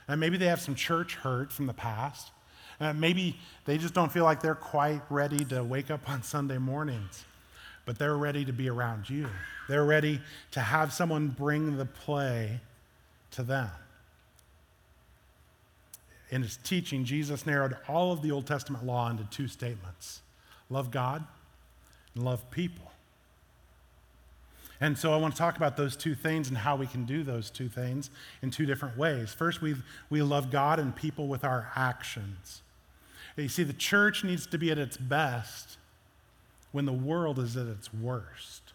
and 0.08 0.20
maybe 0.20 0.36
they 0.36 0.46
have 0.46 0.60
some 0.60 0.74
church 0.74 1.16
hurt 1.16 1.52
from 1.52 1.66
the 1.66 1.74
past. 1.74 2.30
Uh, 2.80 2.92
maybe 2.92 3.38
they 3.64 3.78
just 3.78 3.94
don't 3.94 4.10
feel 4.10 4.24
like 4.24 4.40
they're 4.40 4.54
quite 4.54 5.02
ready 5.10 5.44
to 5.46 5.62
wake 5.62 5.90
up 5.90 6.08
on 6.08 6.22
Sunday 6.22 6.58
mornings, 6.58 7.24
but 7.84 7.98
they're 7.98 8.16
ready 8.16 8.44
to 8.44 8.52
be 8.52 8.68
around 8.68 9.08
you. 9.08 9.28
They're 9.68 9.84
ready 9.84 10.20
to 10.52 10.60
have 10.60 10.92
someone 10.92 11.28
bring 11.28 11.76
the 11.76 11.86
play 11.86 12.60
to 13.32 13.42
them. 13.42 13.70
In 16.30 16.42
his 16.42 16.56
teaching, 16.64 17.04
Jesus 17.04 17.46
narrowed 17.46 17.76
all 17.88 18.12
of 18.12 18.22
the 18.22 18.30
Old 18.32 18.46
Testament 18.46 18.84
law 18.84 19.10
into 19.10 19.24
two 19.24 19.48
statements 19.48 20.20
love 20.70 20.90
God 20.90 21.24
and 22.14 22.24
love 22.24 22.50
people. 22.50 22.90
And 24.84 24.98
so 24.98 25.14
I 25.14 25.16
want 25.16 25.34
to 25.34 25.38
talk 25.38 25.56
about 25.56 25.78
those 25.78 25.96
two 25.96 26.14
things 26.14 26.50
and 26.50 26.58
how 26.58 26.76
we 26.76 26.86
can 26.86 27.06
do 27.06 27.22
those 27.22 27.48
two 27.48 27.70
things 27.70 28.10
in 28.42 28.50
two 28.50 28.66
different 28.66 28.98
ways. 28.98 29.32
First, 29.32 29.62
we, 29.62 29.76
we 30.10 30.20
love 30.20 30.50
God 30.50 30.78
and 30.78 30.94
people 30.94 31.26
with 31.26 31.42
our 31.42 31.72
actions. 31.74 32.60
You 33.34 33.48
see, 33.48 33.62
the 33.62 33.72
church 33.72 34.24
needs 34.24 34.46
to 34.48 34.58
be 34.58 34.70
at 34.70 34.76
its 34.76 34.98
best 34.98 35.78
when 36.72 36.84
the 36.84 36.92
world 36.92 37.38
is 37.38 37.56
at 37.56 37.66
its 37.66 37.94
worst. 37.94 38.74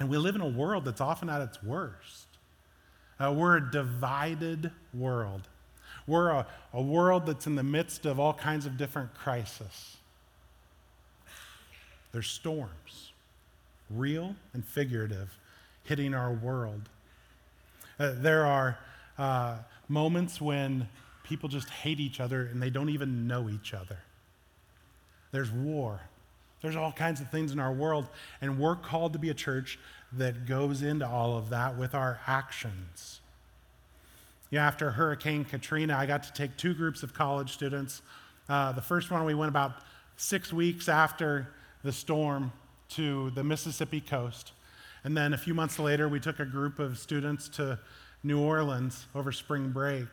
And 0.00 0.08
we 0.08 0.18
live 0.18 0.34
in 0.34 0.40
a 0.40 0.48
world 0.48 0.84
that's 0.84 1.00
often 1.00 1.30
at 1.30 1.40
its 1.40 1.62
worst. 1.62 2.26
Uh, 3.20 3.32
we're 3.32 3.58
a 3.58 3.70
divided 3.70 4.72
world. 4.92 5.42
We're 6.08 6.30
a, 6.30 6.46
a 6.72 6.82
world 6.82 7.26
that's 7.26 7.46
in 7.46 7.54
the 7.54 7.62
midst 7.62 8.06
of 8.06 8.18
all 8.18 8.34
kinds 8.34 8.66
of 8.66 8.76
different 8.76 9.14
crises. 9.14 9.98
There's 12.10 12.28
storms, 12.28 13.12
real 13.90 14.34
and 14.52 14.64
figurative, 14.64 15.36
hitting 15.84 16.14
our 16.14 16.32
world. 16.32 16.88
Uh, 17.98 18.12
there 18.16 18.46
are 18.46 18.78
uh, 19.18 19.56
moments 19.88 20.40
when 20.40 20.88
people 21.24 21.48
just 21.48 21.68
hate 21.68 22.00
each 22.00 22.20
other 22.20 22.42
and 22.46 22.62
they 22.62 22.70
don't 22.70 22.88
even 22.88 23.26
know 23.26 23.48
each 23.48 23.74
other. 23.74 23.98
There's 25.32 25.50
war. 25.50 26.00
There's 26.62 26.76
all 26.76 26.92
kinds 26.92 27.20
of 27.20 27.30
things 27.30 27.52
in 27.52 27.60
our 27.60 27.72
world, 27.72 28.08
and 28.40 28.58
we're 28.58 28.76
called 28.76 29.12
to 29.12 29.18
be 29.18 29.30
a 29.30 29.34
church 29.34 29.78
that 30.12 30.46
goes 30.46 30.82
into 30.82 31.06
all 31.06 31.36
of 31.36 31.50
that 31.50 31.76
with 31.76 31.94
our 31.94 32.20
actions. 32.26 33.20
Yeah, 34.50 34.66
after 34.66 34.90
Hurricane 34.90 35.44
Katrina, 35.44 35.96
I 35.96 36.06
got 36.06 36.22
to 36.24 36.32
take 36.32 36.56
two 36.56 36.74
groups 36.74 37.02
of 37.02 37.12
college 37.12 37.52
students. 37.52 38.02
Uh, 38.48 38.72
the 38.72 38.80
first 38.80 39.10
one, 39.10 39.24
we 39.24 39.34
went 39.34 39.50
about 39.50 39.72
six 40.16 40.52
weeks 40.52 40.88
after 40.88 41.48
the 41.84 41.92
storm 41.92 42.50
to 42.90 43.30
the 43.30 43.44
Mississippi 43.44 44.00
coast. 44.00 44.52
And 45.04 45.16
then 45.16 45.32
a 45.32 45.38
few 45.38 45.54
months 45.54 45.78
later, 45.78 46.08
we 46.08 46.20
took 46.20 46.40
a 46.40 46.44
group 46.44 46.78
of 46.78 46.98
students 46.98 47.48
to 47.50 47.78
New 48.22 48.40
Orleans 48.40 49.06
over 49.14 49.32
spring 49.32 49.70
break. 49.70 50.08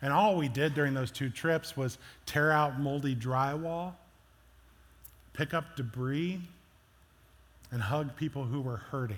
And 0.00 0.12
all 0.12 0.36
we 0.36 0.48
did 0.48 0.74
during 0.74 0.94
those 0.94 1.10
two 1.10 1.30
trips 1.30 1.76
was 1.76 1.98
tear 2.26 2.50
out 2.50 2.80
moldy 2.80 3.14
drywall, 3.14 3.94
pick 5.32 5.54
up 5.54 5.76
debris, 5.76 6.40
and 7.70 7.82
hug 7.82 8.16
people 8.16 8.44
who 8.44 8.60
were 8.60 8.76
hurting. 8.76 9.16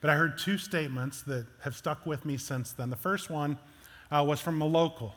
But 0.00 0.10
I 0.10 0.16
heard 0.16 0.36
two 0.36 0.58
statements 0.58 1.22
that 1.22 1.46
have 1.62 1.74
stuck 1.74 2.04
with 2.04 2.26
me 2.26 2.36
since 2.36 2.72
then. 2.72 2.90
The 2.90 2.96
first 2.96 3.30
one 3.30 3.58
uh, 4.10 4.24
was 4.26 4.40
from 4.40 4.60
a 4.60 4.66
local 4.66 5.14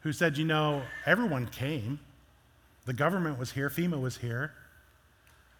who 0.00 0.12
said, 0.12 0.38
You 0.38 0.44
know, 0.44 0.82
everyone 1.04 1.46
came. 1.46 2.00
The 2.86 2.92
government 2.92 3.38
was 3.38 3.52
here, 3.52 3.68
FEMA 3.68 4.00
was 4.00 4.16
here, 4.16 4.52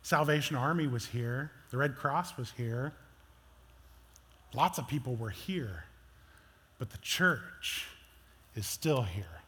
Salvation 0.03 0.57
Army 0.57 0.87
was 0.87 1.07
here, 1.07 1.51
the 1.71 1.77
Red 1.77 1.97
Cross 1.97 2.37
was 2.37 2.53
here. 2.57 2.93
Lots 4.55 4.79
of 4.79 4.87
people 4.87 5.17
were 5.17 5.31
here 5.31 5.85
but 6.83 6.91
the 6.91 6.99
church 6.99 7.87
is 8.57 8.67
still 8.67 9.03
here. 9.03 9.41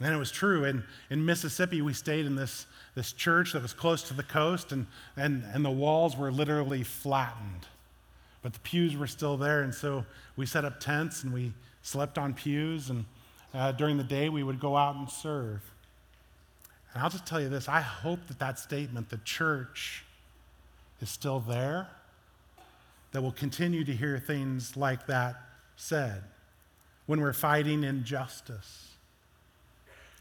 And 0.00 0.14
it 0.14 0.16
was 0.16 0.30
true. 0.30 0.64
In, 0.64 0.82
in 1.10 1.26
Mississippi, 1.26 1.82
we 1.82 1.92
stayed 1.92 2.24
in 2.24 2.34
this, 2.34 2.64
this 2.94 3.12
church 3.12 3.52
that 3.52 3.60
was 3.60 3.74
close 3.74 4.02
to 4.04 4.14
the 4.14 4.22
coast, 4.22 4.72
and, 4.72 4.86
and, 5.18 5.44
and 5.52 5.62
the 5.62 5.70
walls 5.70 6.16
were 6.16 6.32
literally 6.32 6.82
flattened. 6.82 7.66
But 8.40 8.54
the 8.54 8.60
pews 8.60 8.96
were 8.96 9.06
still 9.06 9.36
there, 9.36 9.60
and 9.60 9.74
so 9.74 10.06
we 10.34 10.46
set 10.46 10.64
up 10.64 10.80
tents 10.80 11.24
and 11.24 11.30
we 11.30 11.52
slept 11.82 12.16
on 12.16 12.32
pews, 12.32 12.88
and 12.88 13.04
uh, 13.52 13.72
during 13.72 13.98
the 13.98 14.02
day, 14.02 14.30
we 14.30 14.42
would 14.42 14.60
go 14.60 14.78
out 14.78 14.96
and 14.96 15.10
serve. 15.10 15.60
And 16.94 17.02
I'll 17.02 17.10
just 17.10 17.26
tell 17.26 17.40
you 17.40 17.48
this 17.48 17.68
I 17.68 17.80
hope 17.80 18.26
that 18.28 18.38
that 18.38 18.58
statement, 18.58 19.10
the 19.10 19.18
church 19.18 20.04
is 21.00 21.10
still 21.10 21.40
there, 21.40 21.88
that 23.12 23.20
we'll 23.20 23.32
continue 23.32 23.84
to 23.84 23.92
hear 23.92 24.18
things 24.18 24.76
like 24.76 25.06
that 25.06 25.36
said 25.76 26.22
when 27.06 27.20
we're 27.20 27.32
fighting 27.32 27.84
injustice 27.84 28.92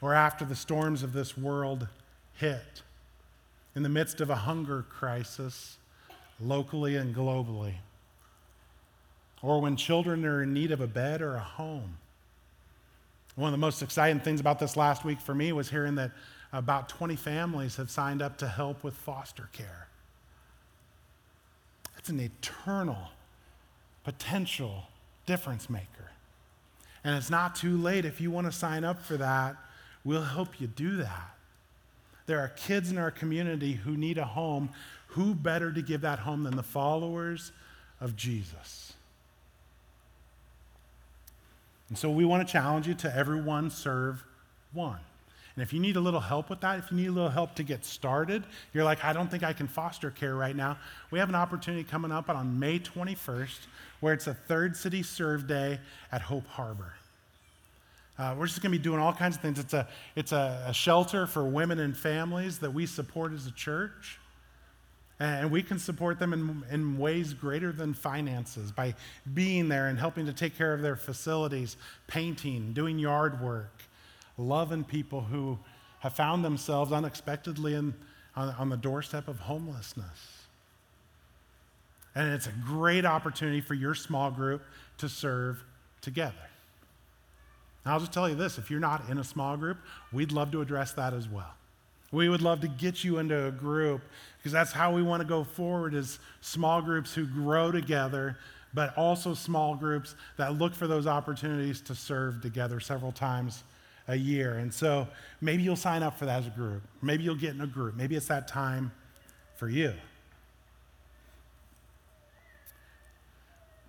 or 0.02 0.14
after 0.14 0.44
the 0.44 0.56
storms 0.56 1.02
of 1.02 1.14
this 1.14 1.38
world 1.38 1.88
hit, 2.34 2.82
in 3.76 3.84
the 3.84 3.90
midst 3.90 4.20
of 4.20 4.30
a 4.30 4.36
hunger 4.36 4.86
crisis 4.90 5.78
locally 6.42 6.98
and 6.98 7.16
globally, 7.16 7.76
or 9.42 9.62
when 9.62 9.78
children 9.78 10.26
are 10.26 10.44
in 10.44 10.54
need 10.54 10.72
of 10.72 10.82
a 10.82 10.88
bed 10.88 11.22
or 11.22 11.36
a 11.36 11.40
home. 11.40 11.98
One 13.36 13.48
of 13.48 13.54
the 13.54 13.66
most 13.66 13.82
exciting 13.82 14.20
things 14.20 14.42
about 14.42 14.60
this 14.60 14.76
last 14.76 15.06
week 15.06 15.22
for 15.22 15.34
me 15.34 15.54
was 15.54 15.70
hearing 15.70 15.96
that 15.96 16.12
about 16.54 16.88
20 16.88 17.16
families 17.16 17.78
have 17.78 17.90
signed 17.90 18.22
up 18.22 18.38
to 18.38 18.48
help 18.48 18.84
with 18.84 18.94
foster 18.94 19.50
care. 19.52 19.88
It's 21.98 22.10
an 22.10 22.20
eternal 22.20 23.10
potential 24.04 24.84
difference 25.26 25.70
maker. 25.70 26.12
And 27.04 27.18
it's 27.18 27.30
not 27.30 27.56
too 27.56 27.76
late. 27.78 28.06
If 28.06 28.22
you 28.22 28.30
want 28.30 28.46
to 28.48 28.52
sign 28.52 28.84
up 28.84 29.02
for 29.02 29.18
that, 29.18 29.56
we'll 30.06 30.22
help 30.22 30.62
you 30.62 30.68
do 30.68 30.98
that. 30.98 31.36
There 32.28 32.40
are 32.40 32.50
kids 32.50 32.92
in 32.92 32.98
our 32.98 33.12
community 33.12 33.74
who 33.74 33.98
need 33.98 34.18
a 34.18 34.26
home. 34.26 34.70
Who 35.08 35.34
better 35.34 35.72
to 35.74 35.82
give 35.82 36.02
that 36.02 36.20
home 36.20 36.44
than 36.44 36.56
the 36.56 36.64
followers 36.64 37.52
of 38.00 38.16
Jesus? 38.16 38.94
And 41.90 41.98
so 41.98 42.10
we 42.10 42.26
want 42.26 42.48
to 42.48 42.52
challenge 42.52 42.88
you 42.88 42.94
to 42.96 43.16
everyone 43.16 43.70
serve 43.70 44.24
one. 44.72 45.00
And 45.56 45.62
if 45.62 45.72
you 45.72 45.80
need 45.80 45.96
a 45.96 46.00
little 46.00 46.20
help 46.20 46.50
with 46.50 46.62
that, 46.62 46.80
if 46.80 46.90
you 46.90 46.98
need 46.98 47.08
a 47.08 47.12
little 47.12 47.30
help 47.30 47.56
to 47.56 47.64
get 47.64 47.86
started, 47.86 48.44
you're 48.74 48.84
like, 48.84 49.04
I 49.04 49.14
don't 49.14 49.30
think 49.30 49.44
I 49.44 49.54
can 49.54 49.68
foster 49.68 50.10
care 50.10 50.36
right 50.36 50.56
now. 50.56 50.78
We 51.12 51.20
have 51.20 51.30
an 51.30 51.36
opportunity 51.36 51.84
coming 51.84 52.12
up 52.12 52.30
on 52.30 52.60
May 52.60 52.80
21st 52.80 53.60
where 54.00 54.14
it's 54.14 54.28
a 54.28 54.34
third 54.34 54.76
city 54.76 55.04
serve 55.04 55.48
day 55.48 55.80
at 56.12 56.22
Hope 56.22 56.48
Harbor. 56.48 56.94
Uh, 58.18 58.36
we're 58.38 58.48
just 58.48 58.62
going 58.62 58.72
to 58.72 58.78
be 58.78 58.84
doing 58.84 59.00
all 59.00 59.14
kinds 59.14 59.36
of 59.36 59.42
things. 59.42 59.60
It's, 59.60 59.74
a, 59.74 59.88
it's 60.16 60.32
a, 60.32 60.66
a, 60.68 60.74
shelter 60.74 61.26
for 61.26 61.44
women 61.46 61.80
and 61.80 61.98
families 61.98 62.60
that 62.60 62.72
we 62.72 62.86
support 62.86 63.34
as 63.34 63.48
a 63.48 63.52
church. 63.52 64.20
And 65.20 65.52
we 65.52 65.64
can 65.64 65.80
support 65.80 66.20
them 66.20 66.34
in, 66.34 66.64
in 66.70 66.98
ways 66.98 67.34
greater 67.34 67.72
than 67.72 67.94
finances 67.94 68.72
by 68.72 68.94
being 69.34 69.70
there 69.70 69.88
and 69.88 69.98
helping 69.98 70.26
to 70.26 70.34
take 70.34 70.58
care 70.58 70.74
of 70.74 70.82
their 70.82 70.96
facilities, 70.96 71.78
painting, 72.08 72.74
doing 72.74 73.00
yard 73.00 73.40
work, 73.42 73.72
loving 74.38 74.84
people 74.84 75.22
who 75.22 75.60
have 76.00 76.14
found 76.14 76.44
themselves 76.44 76.92
unexpectedly 76.92 77.76
in, 77.76 77.94
on, 78.36 78.50
on 78.60 78.70
the 78.70 78.78
doorstep 78.78 79.28
of 79.28 79.40
homelessness. 79.40 80.44
And 82.16 82.34
it's 82.34 82.48
a 82.48 82.54
great 82.66 83.06
opportunity 83.06 83.62
for 83.62 83.74
your 83.74 83.96
small 83.96 84.30
group 84.30 84.62
to 85.00 85.10
serve 85.10 85.64
together. 86.02 86.36
I'll 87.86 88.00
just 88.00 88.14
tell 88.14 88.30
you 88.30 88.36
this 88.36 88.58
if 88.58 88.72
you're 88.72 88.80
not 88.80 89.10
in 89.10 89.18
a 89.18 89.24
small 89.24 89.58
group, 89.58 89.78
we'd 90.12 90.32
love 90.32 90.52
to 90.52 90.62
address 90.62 90.94
that 90.94 91.14
as 91.14 91.28
well. 91.28 91.54
We 92.12 92.30
would 92.30 92.42
love 92.42 92.62
to 92.62 92.68
get 92.68 93.04
you 93.04 93.18
into 93.18 93.48
a 93.48 93.52
group 93.52 94.02
because 94.38 94.52
that's 94.52 94.72
how 94.72 94.94
we 94.94 95.02
want 95.02 95.22
to 95.22 95.28
go 95.28 95.44
forward 95.44 95.94
is 95.94 96.20
small 96.42 96.82
groups 96.82 97.14
who 97.14 97.26
grow 97.26 97.72
together, 97.72 98.38
but 98.74 98.96
also 98.98 99.34
small 99.34 99.76
groups 99.76 100.16
that 100.38 100.58
look 100.58 100.76
for 100.76 100.86
those 100.86 101.08
opportunities 101.08 101.82
to 101.82 101.96
serve 101.96 102.42
together 102.42 102.80
several 102.80 103.12
times 103.12 103.64
a 104.08 104.16
year. 104.16 104.58
And 104.58 104.74
so 104.74 105.08
maybe 105.42 105.64
you'll 105.64 105.76
sign 105.76 106.04
up 106.04 106.18
for 106.18 106.26
that 106.26 106.40
as 106.40 106.48
a 106.48 106.52
group. 106.52 106.84
Maybe 107.02 107.24
you'll 107.24 107.36
get 107.36 107.54
in 107.54 107.62
a 107.62 107.68
group. 107.68 107.96
Maybe 107.96 108.16
it's 108.16 108.28
that 108.28 108.48
time 108.48 108.92
for 109.56 109.70
you. 109.70 109.94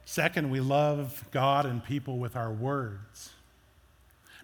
Second, 0.05 0.51
we 0.51 0.61
love 0.61 1.25
God 1.31 1.67
and 1.67 1.83
people 1.83 2.19
with 2.19 2.37
our 2.37 2.53
words. 2.53 3.31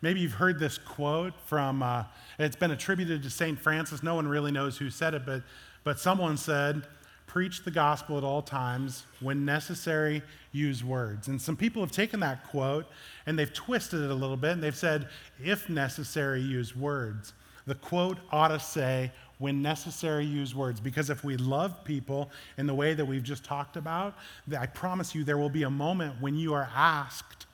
Maybe 0.02 0.20
you've 0.20 0.32
heard 0.32 0.58
this 0.58 0.78
quote 0.78 1.34
from, 1.44 1.82
uh, 1.82 2.04
it's 2.38 2.56
been 2.56 2.70
attributed 2.70 3.22
to 3.22 3.30
St. 3.30 3.58
Francis. 3.58 4.02
No 4.02 4.14
one 4.14 4.26
really 4.26 4.50
knows 4.50 4.78
who 4.78 4.88
said 4.88 5.14
it, 5.14 5.26
but, 5.26 5.42
but 5.84 6.00
someone 6.00 6.38
said, 6.38 6.82
Preach 7.30 7.62
the 7.62 7.70
gospel 7.70 8.18
at 8.18 8.24
all 8.24 8.42
times. 8.42 9.04
When 9.20 9.44
necessary, 9.44 10.20
use 10.50 10.82
words. 10.82 11.28
And 11.28 11.40
some 11.40 11.56
people 11.56 11.80
have 11.80 11.92
taken 11.92 12.18
that 12.20 12.48
quote 12.48 12.86
and 13.24 13.38
they've 13.38 13.52
twisted 13.52 14.00
it 14.00 14.10
a 14.10 14.14
little 14.14 14.36
bit 14.36 14.50
and 14.50 14.60
they've 14.60 14.74
said, 14.74 15.06
If 15.40 15.68
necessary, 15.68 16.40
use 16.40 16.74
words. 16.74 17.32
The 17.68 17.76
quote 17.76 18.18
ought 18.32 18.48
to 18.48 18.58
say, 18.58 19.12
when 19.38 19.62
necessary, 19.62 20.24
use 20.24 20.56
words. 20.56 20.80
Because 20.80 21.08
if 21.08 21.22
we 21.22 21.36
love 21.36 21.84
people 21.84 22.32
in 22.58 22.66
the 22.66 22.74
way 22.74 22.94
that 22.94 23.04
we've 23.04 23.22
just 23.22 23.44
talked 23.44 23.76
about, 23.76 24.16
I 24.58 24.66
promise 24.66 25.14
you 25.14 25.22
there 25.22 25.38
will 25.38 25.48
be 25.48 25.62
a 25.62 25.70
moment 25.70 26.20
when 26.20 26.34
you 26.34 26.52
are 26.54 26.68
asked 26.74 27.46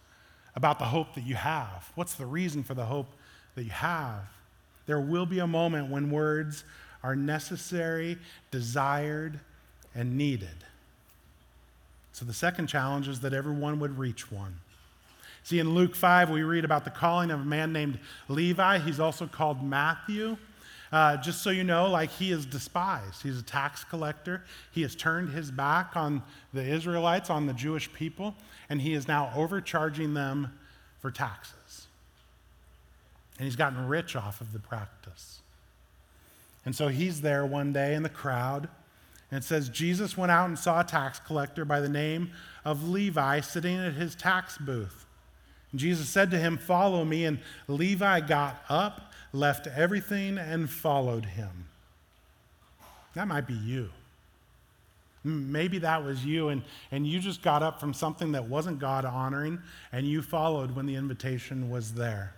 about 0.54 0.78
the 0.78 0.86
hope 0.86 1.14
that 1.16 1.24
you 1.24 1.34
have. 1.34 1.92
What's 1.96 2.14
the 2.14 2.24
reason 2.24 2.62
for 2.62 2.72
the 2.72 2.86
hope 2.86 3.08
that 3.56 3.64
you 3.64 3.70
have? 3.72 4.24
There 4.86 5.02
will 5.02 5.26
be 5.26 5.40
a 5.40 5.46
moment 5.46 5.90
when 5.90 6.10
words 6.10 6.64
are 7.02 7.14
necessary, 7.14 8.16
desired, 8.50 9.38
and 9.96 10.16
needed. 10.16 10.64
So 12.12 12.24
the 12.24 12.32
second 12.32 12.68
challenge 12.68 13.08
is 13.08 13.20
that 13.20 13.32
everyone 13.32 13.80
would 13.80 13.98
reach 13.98 14.30
one. 14.30 14.56
See, 15.42 15.58
in 15.58 15.74
Luke 15.74 15.94
5, 15.94 16.30
we 16.30 16.42
read 16.42 16.64
about 16.64 16.84
the 16.84 16.90
calling 16.90 17.30
of 17.30 17.40
a 17.40 17.44
man 17.44 17.72
named 17.72 17.98
Levi. 18.28 18.78
He's 18.78 19.00
also 19.00 19.26
called 19.26 19.62
Matthew. 19.62 20.36
Uh, 20.92 21.16
just 21.16 21.42
so 21.42 21.50
you 21.50 21.64
know, 21.64 21.90
like 21.90 22.10
he 22.10 22.30
is 22.30 22.46
despised. 22.46 23.22
He's 23.22 23.38
a 23.38 23.42
tax 23.42 23.84
collector. 23.84 24.44
He 24.70 24.82
has 24.82 24.94
turned 24.94 25.30
his 25.30 25.50
back 25.50 25.96
on 25.96 26.22
the 26.52 26.62
Israelites, 26.62 27.28
on 27.28 27.46
the 27.46 27.52
Jewish 27.52 27.92
people, 27.92 28.34
and 28.68 28.80
he 28.80 28.94
is 28.94 29.08
now 29.08 29.32
overcharging 29.34 30.14
them 30.14 30.56
for 31.00 31.10
taxes. 31.10 31.86
And 33.38 33.44
he's 33.44 33.56
gotten 33.56 33.86
rich 33.88 34.16
off 34.16 34.40
of 34.40 34.52
the 34.52 34.58
practice. 34.58 35.40
And 36.64 36.74
so 36.74 36.88
he's 36.88 37.20
there 37.20 37.44
one 37.44 37.72
day 37.72 37.94
in 37.94 38.02
the 38.02 38.08
crowd, 38.08 38.68
it 39.32 39.44
says 39.44 39.68
Jesus 39.68 40.16
went 40.16 40.30
out 40.30 40.48
and 40.48 40.58
saw 40.58 40.80
a 40.80 40.84
tax 40.84 41.18
collector 41.18 41.64
by 41.64 41.80
the 41.80 41.88
name 41.88 42.30
of 42.64 42.88
Levi 42.88 43.40
sitting 43.40 43.76
at 43.76 43.94
his 43.94 44.14
tax 44.14 44.56
booth. 44.58 45.06
And 45.72 45.80
Jesus 45.80 46.08
said 46.08 46.30
to 46.30 46.38
him, 46.38 46.56
Follow 46.58 47.04
me. 47.04 47.24
And 47.24 47.40
Levi 47.66 48.20
got 48.20 48.62
up 48.68 49.12
left 49.36 49.66
everything 49.66 50.38
and 50.38 50.68
followed 50.68 51.24
him. 51.24 51.68
That 53.14 53.28
might 53.28 53.46
be 53.46 53.54
you. 53.54 53.90
Maybe 55.24 55.78
that 55.78 56.04
was 56.04 56.24
you, 56.24 56.50
and, 56.50 56.62
and 56.92 57.06
you 57.06 57.18
just 57.18 57.42
got 57.42 57.62
up 57.62 57.80
from 57.80 57.92
something 57.92 58.32
that 58.32 58.46
wasn't 58.48 58.78
God 58.78 59.04
honoring, 59.04 59.58
and 59.90 60.06
you 60.06 60.22
followed 60.22 60.76
when 60.76 60.86
the 60.86 60.94
invitation 60.94 61.68
was 61.68 61.94
there. 61.94 62.34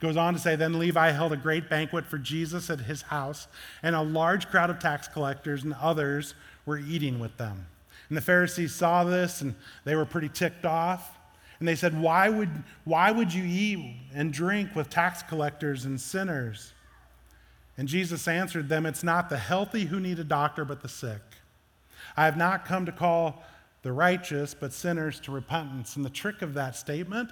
Goes 0.00 0.16
on 0.16 0.34
to 0.34 0.38
say, 0.38 0.54
Then 0.54 0.78
Levi 0.78 1.10
held 1.10 1.32
a 1.32 1.36
great 1.36 1.68
banquet 1.68 2.06
for 2.06 2.18
Jesus 2.18 2.70
at 2.70 2.80
his 2.80 3.02
house, 3.02 3.48
and 3.82 3.96
a 3.96 4.02
large 4.02 4.48
crowd 4.48 4.70
of 4.70 4.78
tax 4.78 5.08
collectors 5.08 5.64
and 5.64 5.74
others 5.74 6.34
were 6.66 6.78
eating 6.78 7.18
with 7.18 7.36
them. 7.36 7.66
And 8.08 8.16
the 8.16 8.22
Pharisees 8.22 8.74
saw 8.74 9.04
this, 9.04 9.40
and 9.40 9.54
they 9.84 9.94
were 9.94 10.04
pretty 10.04 10.28
ticked 10.28 10.64
off. 10.64 11.18
And 11.58 11.66
they 11.66 11.74
said, 11.74 12.00
why 12.00 12.28
would, 12.28 12.50
why 12.84 13.10
would 13.10 13.34
you 13.34 13.44
eat 13.44 13.96
and 14.14 14.32
drink 14.32 14.76
with 14.76 14.88
tax 14.88 15.22
collectors 15.22 15.84
and 15.84 16.00
sinners? 16.00 16.72
And 17.76 17.88
Jesus 17.88 18.26
answered 18.28 18.68
them, 18.68 18.86
It's 18.86 19.04
not 19.04 19.28
the 19.28 19.38
healthy 19.38 19.84
who 19.84 20.00
need 20.00 20.18
a 20.18 20.24
doctor, 20.24 20.64
but 20.64 20.82
the 20.82 20.88
sick. 20.88 21.22
I 22.16 22.24
have 22.24 22.36
not 22.36 22.64
come 22.64 22.86
to 22.86 22.92
call 22.92 23.44
the 23.82 23.92
righteous, 23.92 24.54
but 24.54 24.72
sinners 24.72 25.20
to 25.20 25.30
repentance. 25.30 25.94
And 25.94 26.04
the 26.04 26.10
trick 26.10 26.42
of 26.42 26.54
that 26.54 26.74
statement 26.74 27.30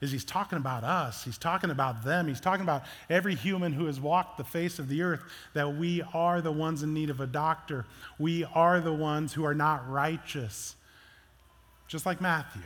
is 0.00 0.12
he's 0.12 0.24
talking 0.24 0.58
about 0.58 0.84
us. 0.84 1.24
He's 1.24 1.38
talking 1.38 1.70
about 1.70 2.04
them. 2.04 2.28
He's 2.28 2.40
talking 2.40 2.62
about 2.62 2.84
every 3.08 3.34
human 3.34 3.72
who 3.72 3.86
has 3.86 4.00
walked 4.00 4.38
the 4.38 4.44
face 4.44 4.78
of 4.78 4.88
the 4.88 5.02
earth, 5.02 5.22
that 5.54 5.76
we 5.76 6.02
are 6.12 6.40
the 6.40 6.52
ones 6.52 6.82
in 6.82 6.92
need 6.92 7.10
of 7.10 7.20
a 7.20 7.26
doctor. 7.26 7.86
We 8.18 8.44
are 8.54 8.80
the 8.80 8.92
ones 8.92 9.32
who 9.32 9.44
are 9.44 9.54
not 9.54 9.88
righteous, 9.88 10.76
just 11.88 12.06
like 12.06 12.20
Matthew. 12.20 12.62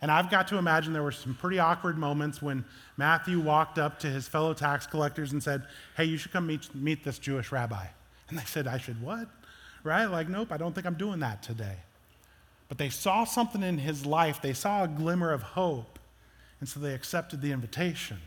And 0.00 0.10
I've 0.10 0.30
got 0.30 0.48
to 0.48 0.58
imagine 0.58 0.92
there 0.92 1.02
were 1.02 1.12
some 1.12 1.34
pretty 1.34 1.58
awkward 1.58 1.96
moments 1.96 2.42
when 2.42 2.64
Matthew 2.96 3.40
walked 3.40 3.78
up 3.78 3.98
to 4.00 4.06
his 4.06 4.28
fellow 4.28 4.52
tax 4.52 4.86
collectors 4.86 5.32
and 5.32 5.42
said, 5.42 5.62
Hey, 5.96 6.04
you 6.04 6.18
should 6.18 6.32
come 6.32 6.46
meet, 6.46 6.74
meet 6.74 7.04
this 7.04 7.18
Jewish 7.18 7.50
rabbi. 7.50 7.86
And 8.28 8.38
they 8.38 8.44
said, 8.44 8.66
I 8.66 8.78
should 8.78 9.00
what? 9.00 9.28
Right? 9.82 10.06
Like, 10.06 10.28
nope, 10.28 10.48
I 10.50 10.56
don't 10.56 10.74
think 10.74 10.86
I'm 10.86 10.94
doing 10.94 11.20
that 11.20 11.42
today. 11.42 11.76
But 12.68 12.78
they 12.78 12.88
saw 12.88 13.24
something 13.24 13.62
in 13.62 13.78
his 13.78 14.06
life, 14.06 14.40
they 14.40 14.52
saw 14.52 14.84
a 14.84 14.88
glimmer 14.88 15.32
of 15.32 15.42
hope, 15.42 15.98
and 16.60 16.68
so 16.68 16.80
they 16.80 16.94
accepted 16.94 17.40
the 17.40 17.52
invitation. 17.52 18.18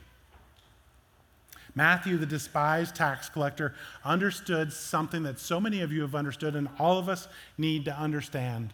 Matthew, 1.76 2.17
the 2.17 2.26
despised 2.26 2.95
tax 2.95 3.30
collector, 3.30 3.76
understood 4.04 4.73
something 4.73 5.23
that 5.23 5.39
so 5.39 5.60
many 5.60 5.82
of 5.82 5.91
you 5.91 6.02
have 6.02 6.15
understood, 6.15 6.56
and 6.56 6.69
all 6.80 6.97
of 6.97 7.08
us 7.08 7.28
need 7.58 7.86
to 7.86 7.95
understand. 7.95 8.73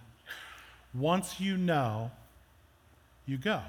Once 0.93 1.39
you 1.39 1.58
know, 1.58 2.12
you 3.26 3.38
go. 3.38 3.62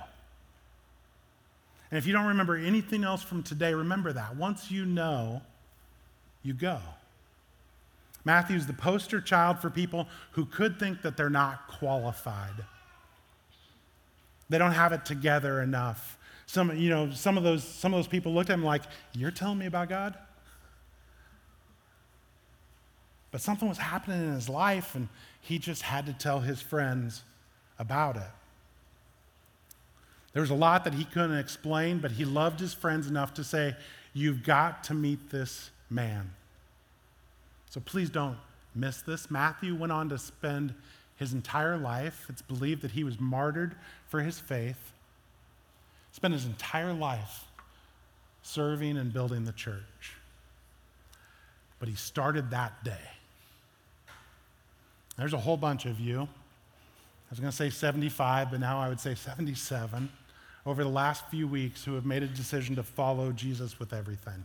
And 1.90 1.98
if 1.98 2.06
you 2.06 2.12
don't 2.12 2.26
remember 2.26 2.56
anything 2.56 3.04
else 3.04 3.22
from 3.22 3.42
today, 3.42 3.74
remember 3.74 4.12
that. 4.12 4.36
Once 4.36 4.70
you 4.70 4.84
know, 4.84 5.42
you 6.42 6.52
go. 6.52 6.78
Matthew's 8.24 8.66
the 8.66 8.72
poster 8.72 9.20
child 9.20 9.58
for 9.58 9.70
people 9.70 10.08
who 10.32 10.46
could 10.46 10.78
think 10.78 11.02
that 11.02 11.16
they're 11.16 11.30
not 11.30 11.68
qualified. 11.68 12.64
They 14.48 14.58
don't 14.58 14.72
have 14.72 14.92
it 14.92 15.04
together 15.04 15.60
enough. 15.62 16.18
Some, 16.46 16.76
you 16.76 16.90
know, 16.90 17.10
some 17.10 17.36
of 17.36 17.44
those, 17.44 17.64
some 17.64 17.92
of 17.92 17.98
those 17.98 18.08
people 18.08 18.32
looked 18.32 18.50
at 18.50 18.54
him 18.54 18.64
like, 18.64 18.82
You're 19.12 19.30
telling 19.30 19.58
me 19.58 19.66
about 19.66 19.88
God? 19.88 20.14
But 23.30 23.40
something 23.40 23.68
was 23.68 23.78
happening 23.78 24.20
in 24.20 24.32
his 24.32 24.48
life, 24.48 24.94
and 24.94 25.08
he 25.40 25.58
just 25.58 25.82
had 25.82 26.06
to 26.06 26.12
tell 26.12 26.40
his 26.40 26.62
friends 26.62 27.22
about 27.78 28.16
it. 28.16 28.22
There 30.32 30.40
was 30.40 30.50
a 30.50 30.54
lot 30.54 30.84
that 30.84 30.94
he 30.94 31.04
couldn't 31.04 31.38
explain, 31.38 31.98
but 31.98 32.12
he 32.12 32.24
loved 32.24 32.60
his 32.60 32.74
friends 32.74 33.08
enough 33.08 33.34
to 33.34 33.44
say, 33.44 33.76
You've 34.12 34.44
got 34.44 34.84
to 34.84 34.94
meet 34.94 35.30
this 35.30 35.70
man. 35.90 36.30
So 37.74 37.80
please 37.80 38.08
don't 38.08 38.36
miss 38.72 39.02
this. 39.02 39.32
Matthew 39.32 39.74
went 39.74 39.90
on 39.90 40.08
to 40.10 40.16
spend 40.16 40.74
his 41.16 41.32
entire 41.32 41.76
life, 41.76 42.26
it's 42.28 42.40
believed 42.40 42.82
that 42.82 42.92
he 42.92 43.02
was 43.02 43.18
martyred 43.18 43.74
for 44.06 44.20
his 44.20 44.38
faith, 44.38 44.92
spent 46.12 46.34
his 46.34 46.44
entire 46.44 46.92
life 46.92 47.46
serving 48.42 48.96
and 48.96 49.12
building 49.12 49.44
the 49.44 49.50
church. 49.50 50.14
But 51.80 51.88
he 51.88 51.96
started 51.96 52.52
that 52.52 52.84
day. 52.84 53.10
There's 55.16 55.32
a 55.32 55.38
whole 55.38 55.56
bunch 55.56 55.84
of 55.84 55.98
you. 55.98 56.20
I 56.20 57.30
was 57.30 57.40
going 57.40 57.50
to 57.50 57.56
say 57.56 57.70
75, 57.70 58.52
but 58.52 58.60
now 58.60 58.78
I 58.78 58.88
would 58.88 59.00
say 59.00 59.16
77 59.16 60.08
over 60.64 60.84
the 60.84 60.90
last 60.90 61.28
few 61.28 61.48
weeks 61.48 61.84
who 61.84 61.94
have 61.94 62.06
made 62.06 62.22
a 62.22 62.28
decision 62.28 62.76
to 62.76 62.84
follow 62.84 63.32
Jesus 63.32 63.80
with 63.80 63.92
everything. 63.92 64.44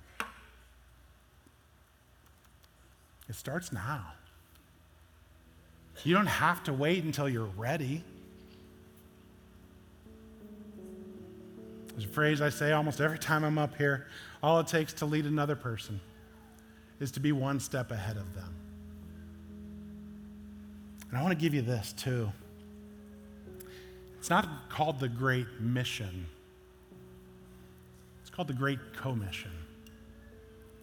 It 3.30 3.36
starts 3.36 3.72
now. 3.72 4.14
You 6.04 6.16
don't 6.16 6.26
have 6.26 6.64
to 6.64 6.74
wait 6.74 7.04
until 7.04 7.30
you're 7.30 7.52
ready. 7.58 8.04
There's 11.90 12.06
a 12.06 12.08
phrase 12.08 12.42
I 12.42 12.50
say 12.50 12.72
almost 12.72 13.02
every 13.02 13.20
time 13.20 13.44
I'm 13.44 13.58
up 13.58 13.76
here 13.76 14.08
all 14.42 14.60
it 14.60 14.68
takes 14.68 14.94
to 14.94 15.06
lead 15.06 15.26
another 15.26 15.56
person 15.56 16.00
is 17.00 17.12
to 17.12 17.20
be 17.20 17.32
one 17.32 17.60
step 17.60 17.92
ahead 17.92 18.18
of 18.18 18.34
them. 18.36 18.56
And 21.10 21.18
I 21.18 21.22
want 21.22 21.38
to 21.38 21.42
give 21.42 21.54
you 21.54 21.62
this 21.62 21.94
too. 21.94 22.32
It's 24.18 24.30
not 24.30 24.70
called 24.70 25.00
the 25.00 25.10
Great 25.10 25.48
Mission, 25.60 26.26
it's 28.22 28.30
called 28.30 28.48
the 28.48 28.54
Great 28.54 28.80
Commission. 28.96 29.52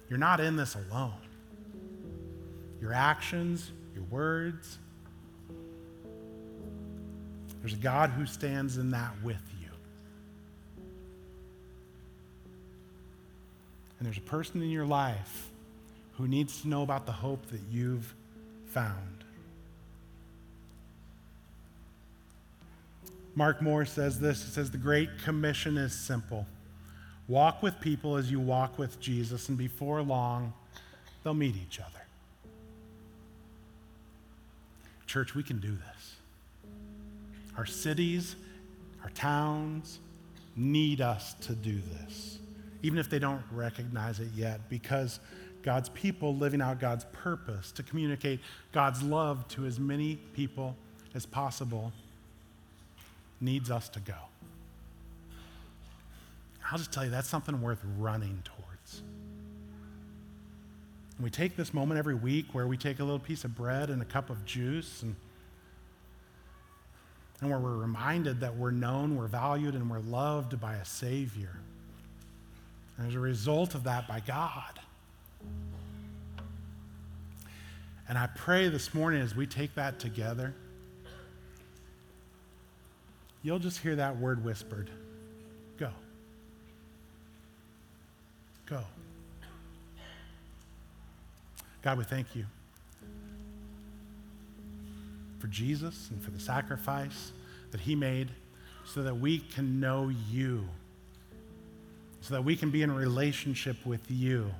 You're 0.09 0.18
not 0.18 0.38
in 0.38 0.54
this 0.54 0.76
alone. 0.76 1.25
Your 2.80 2.92
actions, 2.92 3.70
your 3.94 4.04
words, 4.04 4.78
there's 7.66 7.74
a 7.74 7.82
God 7.82 8.10
who 8.10 8.26
stands 8.26 8.76
in 8.76 8.90
that 8.92 9.12
with 9.24 9.42
you. 9.60 9.68
And 13.98 14.06
there's 14.06 14.18
a 14.18 14.20
person 14.20 14.62
in 14.62 14.70
your 14.70 14.86
life 14.86 15.48
who 16.12 16.28
needs 16.28 16.62
to 16.62 16.68
know 16.68 16.82
about 16.82 17.06
the 17.06 17.12
hope 17.12 17.44
that 17.46 17.60
you've 17.70 18.14
found. 18.66 19.24
Mark 23.34 23.60
Moore 23.60 23.84
says 23.84 24.20
this 24.20 24.44
He 24.44 24.50
says, 24.50 24.70
The 24.70 24.78
Great 24.78 25.10
Commission 25.24 25.76
is 25.76 25.92
simple. 25.92 26.46
Walk 27.28 27.62
with 27.62 27.80
people 27.80 28.16
as 28.16 28.30
you 28.30 28.38
walk 28.38 28.78
with 28.78 29.00
Jesus, 29.00 29.48
and 29.48 29.58
before 29.58 30.00
long, 30.02 30.52
they'll 31.24 31.34
meet 31.34 31.56
each 31.56 31.80
other. 31.80 32.06
Church, 35.16 35.35
we 35.35 35.42
can 35.42 35.61
do 35.61 35.70
this. 35.70 36.16
Our 37.57 37.64
cities, 37.64 38.37
our 39.02 39.09
towns 39.09 39.98
need 40.57 41.00
us 41.00 41.33
to 41.40 41.55
do 41.55 41.81
this, 41.81 42.38
even 42.83 42.98
if 42.98 43.09
they 43.09 43.18
don't 43.18 43.40
recognize 43.50 44.20
it 44.20 44.29
yet, 44.35 44.68
because 44.68 45.18
God's 45.62 45.88
people 45.88 46.37
living 46.37 46.61
out 46.61 46.81
God's 46.81 47.07
purpose 47.14 47.72
to 47.72 47.83
communicate 47.83 48.40
God's 48.72 49.02
love 49.02 49.48
to 49.48 49.64
as 49.64 49.81
many 49.81 50.16
people 50.35 50.76
as 51.14 51.24
possible 51.24 51.94
needs 53.40 53.70
us 53.70 53.88
to 53.88 54.00
go. 54.00 54.18
I'll 56.70 56.76
just 56.76 56.92
tell 56.92 57.07
you, 57.07 57.11
that's 57.11 57.31
something 57.31 57.62
worth 57.62 57.81
running 57.98 58.42
towards. 58.44 58.56
And 61.16 61.24
we 61.24 61.31
take 61.31 61.57
this 61.57 61.72
moment 61.72 61.98
every 61.98 62.14
week 62.14 62.46
where 62.52 62.66
we 62.66 62.76
take 62.76 63.00
a 63.00 63.05
little 63.05 63.18
piece 63.18 63.44
of 63.44 63.55
bread 63.55 63.90
and 63.90 64.02
a 64.02 64.05
cup 64.05 64.29
of 64.31 64.44
juice 64.44 65.02
and, 65.02 65.16
and 67.40 67.50
where 67.50 67.59
we're 67.59 67.76
reminded 67.76 68.40
that 68.40 68.57
we're 68.57 68.70
known, 68.70 69.16
we're 69.16 69.26
valued, 69.26 69.74
and 69.74 69.90
we're 69.90 70.00
loved 70.00 70.61
by 70.61 70.74
a 70.74 70.85
Savior. 70.85 71.57
And 72.98 73.09
as 73.09 73.14
a 73.14 73.20
result 73.20 73.74
of 73.74 73.85
that, 73.85 74.07
by 74.07 74.20
God. 74.20 74.81
And 78.09 78.16
I 78.16 78.29
pray 78.29 78.68
this 78.68 78.94
morning 78.94 79.20
as 79.20 79.35
we 79.35 79.46
take 79.46 79.74
that 79.74 79.98
together 79.98 80.55
you'll 83.46 83.61
just 83.61 83.79
hear 83.79 83.94
that 83.94 84.16
word 84.18 84.44
whispered 84.44 84.90
God, 91.87 91.99
we 91.99 92.05
thank 92.05 92.35
you 92.35 92.44
for 95.38 95.46
Jesus 95.46 96.09
and 96.11 96.20
for 96.20 96.33
the 96.33 96.40
sacrifice 96.40 97.31
that 97.70 97.81
he 97.81 97.94
made 97.94 98.29
so 98.85 99.05
that 99.05 99.16
we 99.16 99.38
can 99.38 99.79
know 99.79 100.11
you, 100.29 100.64
so 102.22 102.35
that 102.35 102.42
we 102.42 102.57
can 102.57 102.72
be 102.72 102.83
in 102.83 102.90
relationship 102.90 103.77
with 103.87 104.11
you. 104.11 104.51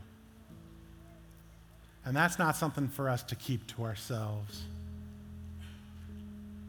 And 2.05 2.15
that's 2.15 2.39
not 2.39 2.55
something 2.55 2.87
for 2.87 3.09
us 3.09 3.25
to 3.25 3.35
keep 3.35 3.67
to 3.75 3.83
ourselves. 3.83 4.62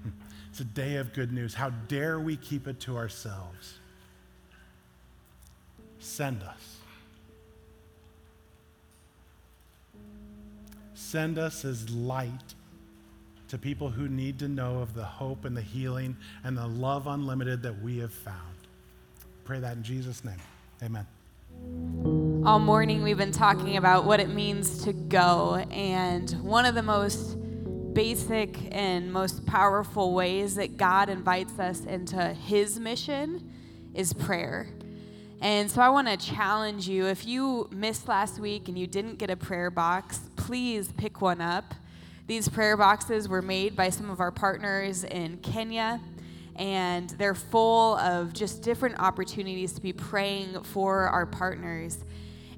It's 0.50 0.60
a 0.60 0.64
day 0.64 0.96
of 0.96 1.14
good 1.14 1.32
news. 1.32 1.54
How 1.54 1.70
dare 1.70 2.20
we 2.20 2.36
keep 2.36 2.68
it 2.68 2.80
to 2.80 2.98
ourselves? 2.98 3.76
Send 6.00 6.42
us. 6.42 6.78
Send 11.10 11.40
us 11.40 11.64
as 11.64 11.90
light 11.90 12.54
to 13.48 13.58
people 13.58 13.90
who 13.90 14.10
need 14.10 14.40
to 14.40 14.50
know 14.50 14.80
of 14.80 14.94
the 14.94 15.06
hope 15.06 15.46
and 15.46 15.56
the 15.56 15.62
healing 15.62 16.18
and 16.44 16.58
the 16.58 16.68
love 16.68 17.08
unlimited 17.08 17.64
that 17.64 17.82
we 17.82 18.00
have 18.00 18.12
found. 18.12 18.58
Pray 19.46 19.62
that 19.62 19.78
in 19.78 19.84
Jesus' 19.84 20.26
name. 20.26 20.36
Amen. 20.84 21.08
All 22.46 22.60
morning, 22.60 23.04
we've 23.04 23.18
been 23.18 23.32
talking 23.32 23.78
about 23.78 24.04
what 24.04 24.20
it 24.20 24.28
means 24.28 24.84
to 24.84 24.92
go. 24.92 25.66
And 25.72 26.30
one 26.44 26.66
of 26.66 26.76
the 26.76 26.84
most 26.84 27.38
basic 27.94 28.58
and 28.76 29.14
most 29.14 29.46
powerful 29.46 30.14
ways 30.14 30.56
that 30.56 30.76
God 30.76 31.08
invites 31.08 31.58
us 31.58 31.86
into 31.86 32.34
His 32.34 32.82
mission 32.82 33.50
is 33.94 34.12
prayer. 34.12 34.68
And 35.40 35.70
so 35.70 35.82
I 35.82 35.90
want 35.90 36.08
to 36.08 36.18
challenge 36.18 36.88
you 36.88 37.06
if 37.06 37.26
you 37.28 37.70
missed 37.72 38.08
last 38.08 38.40
week 38.40 38.70
and 38.70 38.78
you 38.78 38.88
didn't 38.88 39.18
get 39.18 39.30
a 39.30 39.36
prayer 39.36 39.70
box, 39.70 40.20
please 40.36 40.92
pick 40.98 41.22
one 41.22 41.42
up. 41.42 41.76
These 42.26 42.50
prayer 42.50 42.76
boxes 42.76 43.30
were 43.30 43.44
made 43.44 43.76
by 43.76 43.90
some 43.90 44.10
of 44.10 44.20
our 44.20 44.32
partners 44.32 45.04
in 45.04 45.38
Kenya, 45.38 46.02
and 46.56 47.10
they're 47.12 47.36
full 47.36 47.98
of 47.98 48.34
just 48.34 48.64
different 48.64 49.00
opportunities 49.00 49.74
to 49.74 49.82
be 49.82 49.94
praying 49.94 50.64
for 50.64 51.08
our 51.08 51.26
partners. 51.26 52.00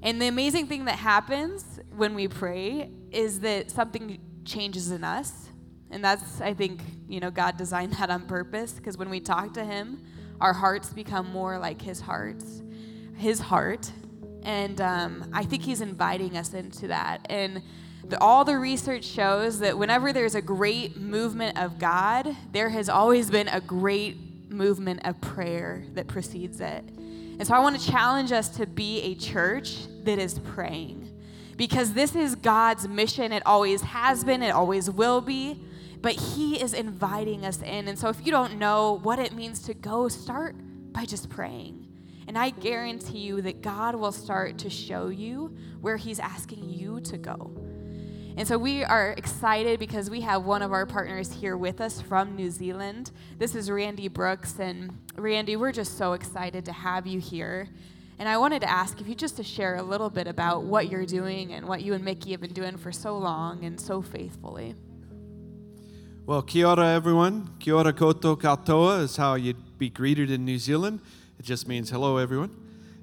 And 0.02 0.20
the 0.20 0.26
amazing 0.26 0.66
thing 0.66 0.86
that 0.86 0.98
happens 0.98 1.78
when 1.94 2.14
we 2.14 2.28
pray 2.28 2.90
is 3.12 3.40
that 3.40 3.70
something 3.70 4.18
changes 4.44 4.90
in 4.90 5.04
us. 5.04 5.50
And 5.90 6.02
that's, 6.02 6.40
I 6.40 6.54
think, 6.54 6.80
you 7.08 7.20
know, 7.20 7.30
God 7.30 7.56
designed 7.56 7.92
that 7.94 8.10
on 8.10 8.22
purpose 8.22 8.72
because 8.72 8.96
when 8.96 9.10
we 9.10 9.20
talk 9.20 9.52
to 9.54 9.64
Him, 9.64 10.02
our 10.40 10.54
hearts 10.54 10.92
become 10.92 11.30
more 11.30 11.58
like 11.58 11.82
His 11.82 12.00
hearts, 12.00 12.62
His 13.20 13.38
heart. 13.38 13.90
And 14.42 14.80
um, 14.80 15.30
I 15.32 15.44
think 15.44 15.62
He's 15.62 15.80
inviting 15.80 16.36
us 16.36 16.54
into 16.54 16.88
that. 16.88 17.26
And 17.28 17.62
the, 18.08 18.18
all 18.20 18.44
the 18.44 18.58
research 18.58 19.04
shows 19.04 19.58
that 19.60 19.78
whenever 19.78 20.12
there's 20.12 20.34
a 20.34 20.42
great 20.42 20.96
movement 20.96 21.58
of 21.58 21.78
God, 21.78 22.34
there 22.52 22.70
has 22.70 22.88
always 22.88 23.30
been 23.30 23.48
a 23.48 23.60
great 23.60 24.50
movement 24.50 25.06
of 25.06 25.20
prayer 25.20 25.84
that 25.94 26.06
precedes 26.06 26.60
it. 26.60 26.84
And 26.88 27.46
so 27.46 27.54
I 27.54 27.60
want 27.60 27.78
to 27.78 27.90
challenge 27.90 28.32
us 28.32 28.48
to 28.56 28.66
be 28.66 29.00
a 29.02 29.14
church 29.14 29.76
that 30.04 30.18
is 30.18 30.38
praying 30.38 31.08
because 31.56 31.92
this 31.92 32.16
is 32.16 32.34
God's 32.34 32.88
mission. 32.88 33.32
It 33.32 33.42
always 33.46 33.82
has 33.82 34.24
been, 34.24 34.42
it 34.42 34.50
always 34.50 34.90
will 34.90 35.20
be. 35.20 35.62
But 36.02 36.14
He 36.14 36.60
is 36.60 36.72
inviting 36.72 37.44
us 37.44 37.60
in. 37.62 37.86
And 37.86 37.98
so 37.98 38.08
if 38.08 38.24
you 38.24 38.32
don't 38.32 38.58
know 38.58 38.98
what 39.02 39.18
it 39.18 39.34
means 39.34 39.60
to 39.64 39.74
go, 39.74 40.08
start 40.08 40.54
by 40.92 41.04
just 41.04 41.28
praying. 41.28 41.79
And 42.30 42.38
I 42.38 42.50
guarantee 42.50 43.18
you 43.18 43.42
that 43.42 43.60
God 43.60 43.96
will 43.96 44.12
start 44.12 44.56
to 44.58 44.70
show 44.70 45.08
you 45.08 45.52
where 45.80 45.96
He's 45.96 46.20
asking 46.20 46.70
you 46.70 47.00
to 47.00 47.18
go. 47.18 47.50
And 48.36 48.46
so 48.46 48.56
we 48.56 48.84
are 48.84 49.14
excited 49.16 49.80
because 49.80 50.08
we 50.08 50.20
have 50.20 50.44
one 50.44 50.62
of 50.62 50.70
our 50.70 50.86
partners 50.86 51.32
here 51.32 51.56
with 51.56 51.80
us 51.80 52.00
from 52.00 52.36
New 52.36 52.48
Zealand. 52.52 53.10
This 53.38 53.56
is 53.56 53.68
Randy 53.68 54.06
Brooks. 54.06 54.60
And 54.60 54.96
Randy, 55.16 55.56
we're 55.56 55.72
just 55.72 55.98
so 55.98 56.12
excited 56.12 56.64
to 56.66 56.72
have 56.72 57.04
you 57.04 57.18
here. 57.18 57.68
And 58.20 58.28
I 58.28 58.38
wanted 58.38 58.60
to 58.60 58.70
ask 58.70 59.00
if 59.00 59.08
you 59.08 59.16
just 59.16 59.36
to 59.38 59.42
share 59.42 59.74
a 59.74 59.82
little 59.82 60.08
bit 60.08 60.28
about 60.28 60.62
what 60.62 60.88
you're 60.88 61.06
doing 61.06 61.52
and 61.52 61.66
what 61.66 61.82
you 61.82 61.94
and 61.94 62.04
Mickey 62.04 62.30
have 62.30 62.40
been 62.40 62.52
doing 62.52 62.76
for 62.76 62.92
so 62.92 63.18
long 63.18 63.64
and 63.64 63.80
so 63.80 64.02
faithfully. 64.02 64.76
Well, 66.26 66.42
kia 66.42 66.68
ora, 66.68 66.90
everyone. 66.90 67.56
Kia 67.58 67.74
ora 67.74 67.92
koutou 67.92 68.40
katoa 68.40 69.00
is 69.00 69.16
how 69.16 69.34
you'd 69.34 69.76
be 69.78 69.90
greeted 69.90 70.30
in 70.30 70.44
New 70.44 70.60
Zealand. 70.60 71.00
It 71.40 71.44
just 71.44 71.66
means 71.66 71.88
hello, 71.88 72.18
everyone. 72.18 72.54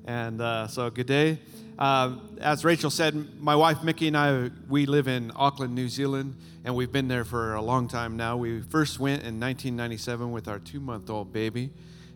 And 0.05 0.39
uh, 0.39 0.67
so, 0.67 0.91
good 0.91 1.07
day. 1.07 1.39
Uh, 1.79 2.17
as 2.39 2.63
Rachel 2.63 2.91
said, 2.91 3.41
my 3.41 3.55
wife 3.55 3.81
Mickey 3.81 4.07
and 4.07 4.15
I, 4.15 4.51
we 4.69 4.85
live 4.85 5.07
in 5.07 5.31
Auckland, 5.35 5.73
New 5.73 5.89
Zealand, 5.89 6.35
and 6.63 6.75
we've 6.75 6.91
been 6.91 7.07
there 7.07 7.25
for 7.25 7.55
a 7.55 7.61
long 7.63 7.87
time 7.87 8.15
now. 8.15 8.37
We 8.37 8.61
first 8.61 8.99
went 8.99 9.23
in 9.23 9.39
1997 9.39 10.31
with 10.31 10.47
our 10.47 10.59
two 10.59 10.79
month 10.79 11.09
old 11.09 11.33
baby, 11.33 11.71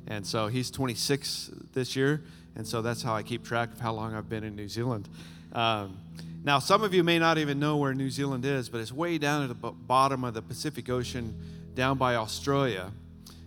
and 0.05 0.23
so 0.23 0.45
he's 0.45 0.69
26 0.69 1.49
this 1.73 1.95
year. 1.95 2.21
And 2.55 2.67
so 2.67 2.83
that's 2.83 3.01
how 3.01 3.15
I 3.15 3.23
keep 3.23 3.43
track 3.43 3.73
of 3.73 3.79
how 3.79 3.93
long 3.93 4.13
I've 4.13 4.29
been 4.29 4.43
in 4.43 4.55
New 4.55 4.69
Zealand. 4.69 5.09
Um, 5.53 5.97
now, 6.43 6.59
some 6.59 6.83
of 6.83 6.93
you 6.93 7.03
may 7.03 7.17
not 7.17 7.39
even 7.39 7.59
know 7.59 7.77
where 7.77 7.95
New 7.95 8.11
Zealand 8.11 8.45
is, 8.45 8.69
but 8.69 8.79
it's 8.79 8.91
way 8.91 9.17
down 9.17 9.41
at 9.41 9.47
the 9.47 9.71
bottom 9.71 10.23
of 10.23 10.35
the 10.35 10.43
Pacific 10.43 10.87
Ocean, 10.87 11.35
down 11.73 11.97
by 11.97 12.13
Australia. 12.13 12.91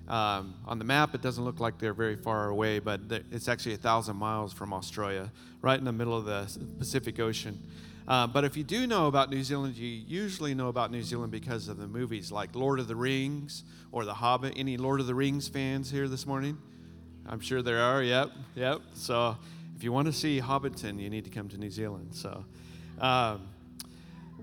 Um, 0.06 0.54
on 0.66 0.78
the 0.78 0.84
map, 0.84 1.14
it 1.14 1.22
doesn't 1.22 1.44
look 1.44 1.60
like 1.60 1.78
they're 1.78 1.94
very 1.94 2.16
far 2.16 2.48
away, 2.48 2.78
but 2.78 3.00
it's 3.30 3.48
actually 3.48 3.74
a 3.74 3.78
thousand 3.78 4.16
miles 4.16 4.52
from 4.52 4.72
Australia, 4.72 5.32
right 5.62 5.78
in 5.78 5.84
the 5.84 5.92
middle 5.92 6.16
of 6.16 6.24
the 6.26 6.46
Pacific 6.78 7.18
Ocean. 7.18 7.58
Uh, 8.06 8.26
but 8.26 8.44
if 8.44 8.54
you 8.54 8.62
do 8.62 8.86
know 8.86 9.06
about 9.06 9.30
New 9.30 9.42
Zealand, 9.42 9.76
you 9.76 9.88
usually 9.88 10.54
know 10.54 10.68
about 10.68 10.90
New 10.90 11.02
Zealand 11.02 11.32
because 11.32 11.68
of 11.68 11.78
the 11.78 11.86
movies 11.86 12.30
like 12.30 12.54
Lord 12.54 12.78
of 12.78 12.86
the 12.86 12.96
Rings 12.96 13.64
or 13.92 14.04
The 14.04 14.12
Hobbit. 14.12 14.54
Any 14.56 14.76
Lord 14.76 15.00
of 15.00 15.06
the 15.06 15.14
Rings 15.14 15.48
fans 15.48 15.90
here 15.90 16.06
this 16.06 16.26
morning? 16.26 16.58
I'm 17.26 17.40
sure 17.40 17.62
there 17.62 17.80
are. 17.80 18.02
Yep, 18.02 18.30
yep. 18.54 18.82
So 18.92 19.38
if 19.74 19.82
you 19.82 19.90
want 19.90 20.06
to 20.06 20.12
see 20.12 20.38
Hobbiton, 20.38 21.00
you 21.00 21.08
need 21.08 21.24
to 21.24 21.30
come 21.30 21.48
to 21.48 21.56
New 21.56 21.70
Zealand. 21.70 22.14
So, 22.14 22.44
um, 23.00 23.48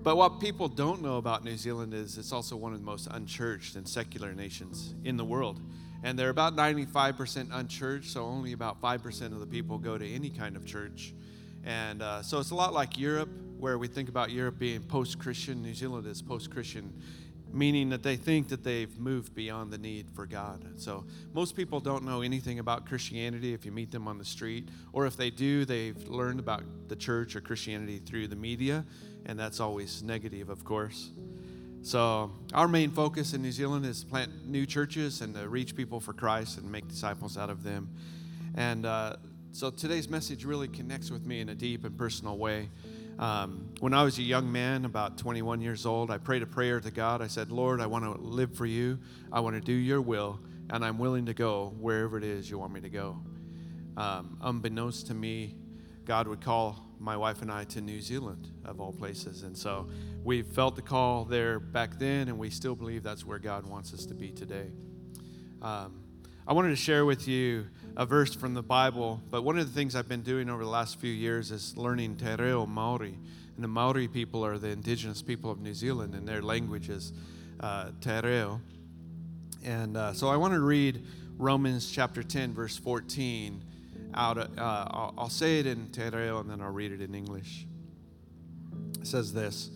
But 0.02 0.16
what 0.16 0.40
people 0.40 0.66
don't 0.66 1.00
know 1.00 1.18
about 1.18 1.44
New 1.44 1.56
Zealand 1.56 1.94
is 1.94 2.18
it's 2.18 2.32
also 2.32 2.56
one 2.56 2.72
of 2.72 2.80
the 2.80 2.84
most 2.84 3.06
unchurched 3.12 3.76
and 3.76 3.88
secular 3.88 4.32
nations 4.32 4.96
in 5.04 5.16
the 5.16 5.24
world. 5.24 5.60
And 6.02 6.18
they're 6.18 6.30
about 6.30 6.56
95% 6.56 7.50
unchurched, 7.52 8.10
so 8.10 8.24
only 8.24 8.52
about 8.52 8.82
5% 8.82 9.22
of 9.26 9.38
the 9.38 9.46
people 9.46 9.78
go 9.78 9.96
to 9.96 10.08
any 10.08 10.30
kind 10.30 10.56
of 10.56 10.66
church. 10.66 11.14
And 11.64 12.02
uh, 12.02 12.22
so 12.22 12.40
it's 12.40 12.50
a 12.50 12.54
lot 12.56 12.72
like 12.72 12.98
Europe, 12.98 13.28
where 13.58 13.78
we 13.78 13.86
think 13.86 14.08
about 14.08 14.32
Europe 14.32 14.58
being 14.58 14.82
post 14.82 15.20
Christian. 15.20 15.62
New 15.62 15.74
Zealand 15.74 16.08
is 16.08 16.20
post 16.20 16.50
Christian, 16.50 16.92
meaning 17.52 17.88
that 17.90 18.02
they 18.02 18.16
think 18.16 18.48
that 18.48 18.64
they've 18.64 18.98
moved 18.98 19.36
beyond 19.36 19.72
the 19.72 19.78
need 19.78 20.10
for 20.10 20.26
God. 20.26 20.80
So 20.80 21.04
most 21.32 21.54
people 21.54 21.78
don't 21.78 22.04
know 22.04 22.22
anything 22.22 22.58
about 22.58 22.86
Christianity 22.86 23.54
if 23.54 23.64
you 23.64 23.70
meet 23.70 23.92
them 23.92 24.08
on 24.08 24.18
the 24.18 24.24
street, 24.24 24.68
or 24.92 25.06
if 25.06 25.16
they 25.16 25.30
do, 25.30 25.64
they've 25.64 26.08
learned 26.08 26.40
about 26.40 26.64
the 26.88 26.96
church 26.96 27.36
or 27.36 27.40
Christianity 27.40 28.00
through 28.00 28.26
the 28.26 28.34
media, 28.34 28.84
and 29.26 29.38
that's 29.38 29.60
always 29.60 30.02
negative, 30.02 30.50
of 30.50 30.64
course. 30.64 31.10
So, 31.82 32.30
our 32.54 32.68
main 32.68 32.92
focus 32.92 33.32
in 33.32 33.42
New 33.42 33.50
Zealand 33.50 33.84
is 33.84 34.04
plant 34.04 34.46
new 34.46 34.66
churches 34.66 35.20
and 35.20 35.34
to 35.34 35.48
reach 35.48 35.74
people 35.74 35.98
for 35.98 36.12
Christ 36.12 36.58
and 36.58 36.70
make 36.70 36.86
disciples 36.86 37.36
out 37.36 37.50
of 37.50 37.64
them. 37.64 37.90
And 38.54 38.86
uh, 38.86 39.16
so, 39.50 39.70
today's 39.70 40.08
message 40.08 40.44
really 40.44 40.68
connects 40.68 41.10
with 41.10 41.26
me 41.26 41.40
in 41.40 41.48
a 41.48 41.56
deep 41.56 41.84
and 41.84 41.98
personal 41.98 42.38
way. 42.38 42.68
Um, 43.18 43.68
when 43.80 43.94
I 43.94 44.04
was 44.04 44.18
a 44.18 44.22
young 44.22 44.50
man, 44.50 44.84
about 44.84 45.18
21 45.18 45.60
years 45.60 45.84
old, 45.84 46.10
I 46.10 46.18
prayed 46.18 46.42
a 46.42 46.46
prayer 46.46 46.80
to 46.80 46.90
God. 46.90 47.20
I 47.20 47.26
said, 47.26 47.50
Lord, 47.50 47.80
I 47.80 47.86
want 47.86 48.04
to 48.04 48.12
live 48.12 48.54
for 48.54 48.66
you, 48.66 49.00
I 49.32 49.40
want 49.40 49.56
to 49.56 49.60
do 49.60 49.72
your 49.72 50.00
will, 50.00 50.38
and 50.70 50.84
I'm 50.84 50.98
willing 50.98 51.26
to 51.26 51.34
go 51.34 51.74
wherever 51.80 52.16
it 52.16 52.24
is 52.24 52.48
you 52.48 52.58
want 52.58 52.72
me 52.72 52.80
to 52.80 52.88
go. 52.88 53.18
Um, 53.96 54.38
unbeknownst 54.40 55.08
to 55.08 55.14
me, 55.14 55.56
God 56.04 56.26
would 56.28 56.40
call 56.40 56.84
my 56.98 57.16
wife 57.16 57.42
and 57.42 57.50
I 57.50 57.64
to 57.64 57.80
New 57.80 58.00
Zealand, 58.00 58.48
of 58.64 58.80
all 58.80 58.92
places. 58.92 59.42
And 59.42 59.56
so 59.56 59.88
we 60.24 60.42
felt 60.42 60.76
the 60.76 60.82
call 60.82 61.24
there 61.24 61.58
back 61.58 61.98
then, 61.98 62.28
and 62.28 62.38
we 62.38 62.50
still 62.50 62.74
believe 62.74 63.02
that's 63.02 63.24
where 63.24 63.38
God 63.38 63.66
wants 63.66 63.92
us 63.92 64.06
to 64.06 64.14
be 64.14 64.30
today. 64.30 64.66
Um, 65.60 66.00
I 66.46 66.52
wanted 66.52 66.70
to 66.70 66.76
share 66.76 67.04
with 67.04 67.28
you 67.28 67.66
a 67.96 68.06
verse 68.06 68.34
from 68.34 68.54
the 68.54 68.62
Bible, 68.62 69.20
but 69.30 69.42
one 69.42 69.58
of 69.58 69.66
the 69.66 69.72
things 69.72 69.94
I've 69.94 70.08
been 70.08 70.22
doing 70.22 70.48
over 70.48 70.64
the 70.64 70.70
last 70.70 70.98
few 70.98 71.12
years 71.12 71.50
is 71.50 71.76
learning 71.76 72.16
Te 72.16 72.34
Reo 72.34 72.66
Maori. 72.66 73.18
And 73.54 73.62
the 73.62 73.68
Maori 73.68 74.08
people 74.08 74.44
are 74.44 74.58
the 74.58 74.68
indigenous 74.68 75.22
people 75.22 75.50
of 75.50 75.60
New 75.60 75.74
Zealand, 75.74 76.14
and 76.14 76.26
their 76.26 76.42
language 76.42 76.88
is 76.88 77.12
uh, 77.60 77.90
Te 78.00 78.20
Reo. 78.20 78.60
And 79.64 79.96
uh, 79.96 80.12
so 80.14 80.28
I 80.28 80.36
want 80.36 80.54
to 80.54 80.60
read 80.60 81.04
Romans 81.36 81.90
chapter 81.90 82.22
10, 82.22 82.54
verse 82.54 82.76
14 82.76 83.62
out. 84.14 84.38
Uh, 84.38 84.48
I'll, 84.58 85.14
I'll, 85.18 85.28
say 85.28 85.60
it 85.60 85.66
in 85.66 85.88
Te 85.88 86.08
Reo 86.08 86.40
and 86.40 86.50
then 86.50 86.60
I'll 86.60 86.70
read 86.70 86.92
it 86.92 87.00
in 87.00 87.14
English. 87.14 87.66
It 89.00 89.06
says 89.06 89.32
this 89.32 89.70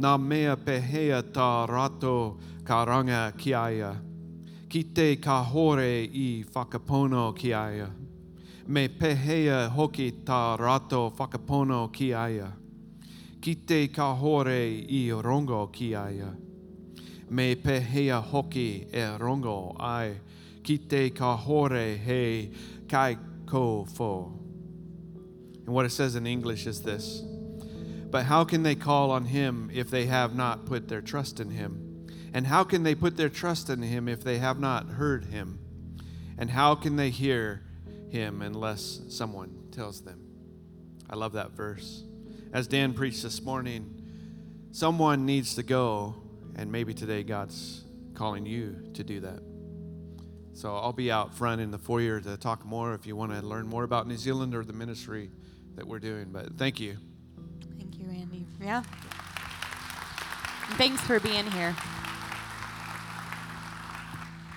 Nā 0.00 0.16
mea 0.18 0.56
pehea 0.56 1.22
tā 1.22 1.68
rato 1.68 2.38
karanga 2.64 3.32
kiaya, 3.36 3.96
ki 4.68 4.82
te 4.94 5.16
ka 5.16 5.42
hore 5.42 6.08
i 6.08 6.44
whakapono 6.54 7.34
kiaya. 7.36 7.90
Me 8.66 8.88
pehea 8.88 9.68
hoki 9.68 10.12
tā 10.24 10.56
rato 10.58 11.10
whakapono 11.18 11.92
kiaya, 11.92 12.48
ki 13.42 13.54
te 13.66 13.88
ka 13.88 14.14
hore 14.14 14.86
i 14.88 15.10
rongo 15.10 15.66
kiaya. 15.70 16.34
Me 17.28 17.54
pehea 17.56 18.22
hoki 18.22 18.86
e 18.90 19.04
rongo 19.18 19.76
ai, 19.78 20.14
ki 20.62 20.78
te 20.78 21.10
ka 21.10 21.36
he 21.36 22.50
kai 22.88 23.18
ko 23.50 23.84
And 25.66 25.74
what 25.74 25.84
it 25.84 25.90
says 25.90 26.14
in 26.14 26.26
English 26.26 26.66
is 26.66 26.82
this 26.82 27.22
But 28.10 28.24
how 28.24 28.44
can 28.44 28.62
they 28.62 28.74
call 28.74 29.10
on 29.10 29.26
him 29.26 29.70
if 29.72 29.90
they 29.90 30.06
have 30.06 30.34
not 30.34 30.66
put 30.66 30.88
their 30.88 31.00
trust 31.00 31.40
in 31.40 31.50
him? 31.50 32.06
And 32.32 32.46
how 32.46 32.62
can 32.62 32.84
they 32.84 32.94
put 32.94 33.16
their 33.16 33.28
trust 33.28 33.68
in 33.68 33.82
him 33.82 34.08
if 34.08 34.22
they 34.22 34.38
have 34.38 34.60
not 34.60 34.86
heard 34.86 35.26
him? 35.26 35.58
And 36.38 36.50
how 36.50 36.74
can 36.76 36.96
they 36.96 37.10
hear 37.10 37.62
him 38.10 38.40
unless 38.40 39.00
someone 39.08 39.68
tells 39.72 40.02
them? 40.02 40.20
I 41.08 41.16
love 41.16 41.32
that 41.32 41.50
verse. 41.50 42.04
As 42.52 42.68
Dan 42.68 42.94
preached 42.94 43.22
this 43.22 43.42
morning, 43.42 44.02
someone 44.70 45.26
needs 45.26 45.56
to 45.56 45.62
go, 45.64 46.14
and 46.54 46.70
maybe 46.70 46.94
today 46.94 47.24
God's 47.24 47.82
calling 48.14 48.46
you 48.46 48.90
to 48.94 49.02
do 49.02 49.20
that. 49.20 49.49
So 50.52 50.76
I'll 50.76 50.92
be 50.92 51.10
out 51.10 51.34
front 51.34 51.60
in 51.60 51.70
the 51.70 51.78
foyer 51.78 52.20
to 52.20 52.36
talk 52.36 52.64
more 52.64 52.94
if 52.94 53.06
you 53.06 53.16
want 53.16 53.32
to 53.32 53.40
learn 53.40 53.66
more 53.66 53.84
about 53.84 54.06
New 54.06 54.16
Zealand 54.16 54.54
or 54.54 54.64
the 54.64 54.72
ministry 54.72 55.30
that 55.76 55.86
we're 55.86 56.00
doing. 56.00 56.30
But 56.30 56.56
thank 56.58 56.80
you. 56.80 56.96
Thank 57.78 57.98
you, 57.98 58.06
Randy. 58.06 58.46
Yeah. 58.60 58.82
thanks 60.76 61.00
for 61.02 61.18
being 61.20 61.50
here. 61.52 61.74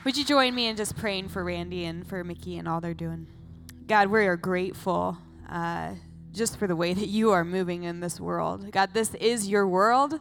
Would 0.03 0.17
you 0.17 0.25
join 0.25 0.53
me 0.53 0.67
in 0.67 0.75
just 0.75 0.97
praying 0.97 1.29
for 1.29 1.43
Randy 1.43 1.86
and 1.86 2.06
for 2.06 2.23
Mickey 2.25 2.58
and 2.58 2.67
all 2.67 2.82
they're 2.82 2.93
doing? 2.93 3.27
God, 3.88 4.10
we 4.10 4.25
are 4.25 4.36
grateful 4.36 5.17
uh, 5.49 5.93
just 6.34 6.58
for 6.58 6.67
the 6.67 6.75
way 6.75 6.93
that 6.93 7.08
you 7.08 7.32
are 7.32 7.45
moving 7.45 7.84
in 7.84 8.01
this 8.01 8.19
world. 8.19 8.69
God, 8.71 8.93
this 8.93 9.13
is 9.15 9.47
your 9.47 9.65
world, 9.65 10.19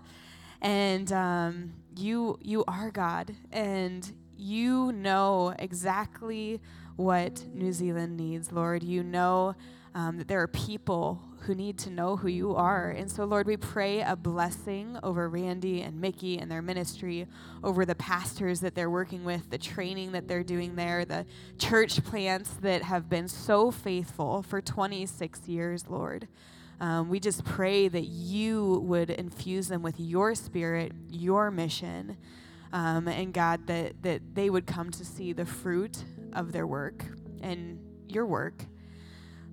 and 0.60 1.10
um, 1.12 1.72
you 1.96 2.38
you 2.42 2.64
are 2.68 2.90
God, 2.90 3.34
and 3.50 4.12
you 4.42 4.92
know 4.92 5.54
exactly 5.58 6.60
what 6.96 7.44
New 7.54 7.72
Zealand 7.72 8.16
needs, 8.16 8.52
Lord. 8.52 8.82
You 8.82 9.02
know 9.02 9.54
um, 9.94 10.18
that 10.18 10.28
there 10.28 10.40
are 10.40 10.48
people 10.48 11.22
who 11.40 11.54
need 11.54 11.78
to 11.78 11.90
know 11.90 12.16
who 12.16 12.28
you 12.28 12.54
are. 12.54 12.90
And 12.90 13.10
so, 13.10 13.24
Lord, 13.24 13.46
we 13.46 13.56
pray 13.56 14.00
a 14.00 14.14
blessing 14.14 14.96
over 15.02 15.28
Randy 15.28 15.82
and 15.82 16.00
Mickey 16.00 16.38
and 16.38 16.50
their 16.50 16.62
ministry, 16.62 17.26
over 17.64 17.84
the 17.84 17.94
pastors 17.94 18.60
that 18.60 18.74
they're 18.74 18.90
working 18.90 19.24
with, 19.24 19.50
the 19.50 19.58
training 19.58 20.12
that 20.12 20.28
they're 20.28 20.44
doing 20.44 20.76
there, 20.76 21.04
the 21.04 21.26
church 21.58 22.02
plants 22.04 22.50
that 22.62 22.82
have 22.82 23.08
been 23.08 23.28
so 23.28 23.70
faithful 23.70 24.42
for 24.42 24.60
26 24.60 25.48
years, 25.48 25.88
Lord. 25.88 26.28
Um, 26.80 27.08
we 27.08 27.20
just 27.20 27.44
pray 27.44 27.88
that 27.88 28.06
you 28.06 28.80
would 28.84 29.10
infuse 29.10 29.68
them 29.68 29.82
with 29.82 30.00
your 30.00 30.34
spirit, 30.34 30.92
your 31.08 31.50
mission 31.50 32.16
um, 32.72 33.08
and 33.08 33.32
God, 33.32 33.66
that, 33.66 34.02
that 34.02 34.34
they 34.34 34.50
would 34.50 34.66
come 34.66 34.90
to 34.92 35.04
see 35.04 35.32
the 35.32 35.44
fruit 35.44 36.04
of 36.32 36.52
their 36.52 36.66
work 36.66 37.04
and 37.42 37.78
your 38.08 38.26
work. 38.26 38.64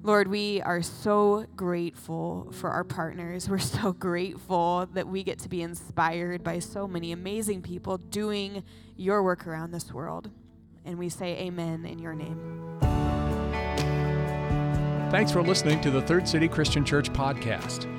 Lord, 0.02 0.30
we 0.30 0.62
are 0.62 0.82
so 0.82 1.46
grateful 1.58 2.50
for 2.54 2.70
our 2.70 2.86
partners. 2.86 3.50
We're 3.50 3.60
so 3.60 3.92
grateful 4.00 4.88
that 4.94 5.08
we 5.08 5.24
get 5.24 5.40
to 5.40 5.50
be 5.50 5.62
inspired 5.62 6.44
by 6.44 6.60
so 6.60 6.88
many 6.88 7.12
amazing 7.12 7.62
people 7.62 7.98
doing 7.98 8.64
your 8.96 9.24
work 9.24 9.46
around 9.46 9.72
this 9.72 9.92
world. 9.92 10.30
And 10.86 10.98
we 10.98 11.10
say 11.10 11.38
amen 11.40 11.86
in 11.86 12.00
your 12.00 12.16
name. 12.16 12.80
Thanks 15.12 15.32
for 15.32 15.42
listening 15.42 15.82
to 15.82 15.92
the 15.92 16.02
Third 16.02 16.28
City 16.28 16.48
Christian 16.48 16.86
Church 16.86 17.12
podcast. 17.12 17.99